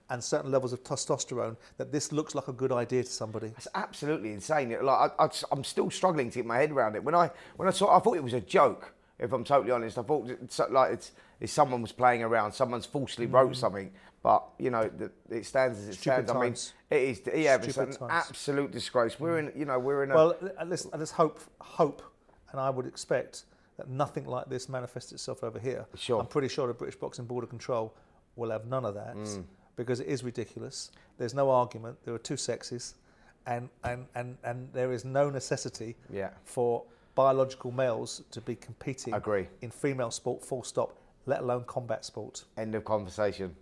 [0.09, 3.53] and certain levels of testosterone, that this looks like a good idea to somebody.
[3.57, 4.69] It's absolutely insane.
[4.83, 7.03] Like I, am still struggling to get my head around it.
[7.03, 8.93] When I when I saw, I thought it was a joke.
[9.17, 12.51] If I'm totally honest, I thought it's like it's, it's someone was playing around.
[12.51, 13.91] Someone's falsely wrote something,
[14.21, 15.99] but you know the, it stands as it Mm.
[15.99, 16.31] Stupid stands.
[16.31, 16.53] I mean,
[17.01, 17.21] it is.
[17.43, 17.97] Yeah, it's an times.
[18.11, 19.19] absolute disgrace.
[19.19, 19.51] We're in.
[19.55, 20.15] You know, we're in a.
[20.15, 22.01] Well, uh, let's, let's hope, hope,
[22.51, 23.45] and I would expect
[23.77, 25.85] that nothing like this manifests itself over here.
[25.95, 26.19] Sure.
[26.19, 27.93] I'm pretty sure the British Boxing Board of Control
[28.35, 29.43] will have none of that Mm.
[29.77, 30.91] because it is ridiculous.
[31.17, 31.97] There's no argument.
[32.03, 32.95] There are two sexes,
[33.47, 36.29] and, and, and, and there is no necessity Yeah.
[36.43, 36.83] for
[37.15, 39.47] biological males to be competing Agree.
[39.61, 42.43] in female sport, full stop, let alone combat sport.
[42.57, 43.55] End of conversation.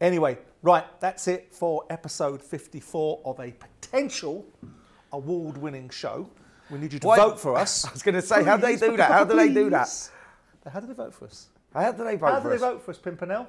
[0.00, 4.44] Anyway, right, that's it for episode 54 of a potential
[5.12, 6.28] award winning show.
[6.70, 7.84] We need you to Why- vote for us.
[7.88, 9.10] I was gonna say, how do they do that?
[9.10, 10.10] How do they do that?
[10.70, 11.48] How do they vote for us?
[11.74, 12.60] How do they vote How do for they us?
[12.60, 13.46] vote for us, Pimpernel?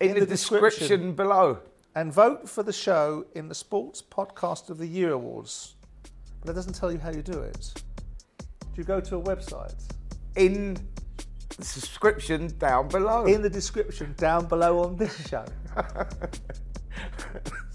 [0.00, 0.70] In, in the, the description.
[0.80, 1.12] description.
[1.14, 1.58] below.
[1.94, 5.74] And vote for the show in the Sports Podcast of the Year Awards.
[6.40, 7.72] But it doesn't tell you how you do it.
[8.74, 9.74] Do you go to a website?
[10.36, 10.78] In
[11.56, 13.26] the subscription down below.
[13.26, 15.44] In the description down below on this show.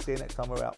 [0.02, 0.78] See you next time we're out.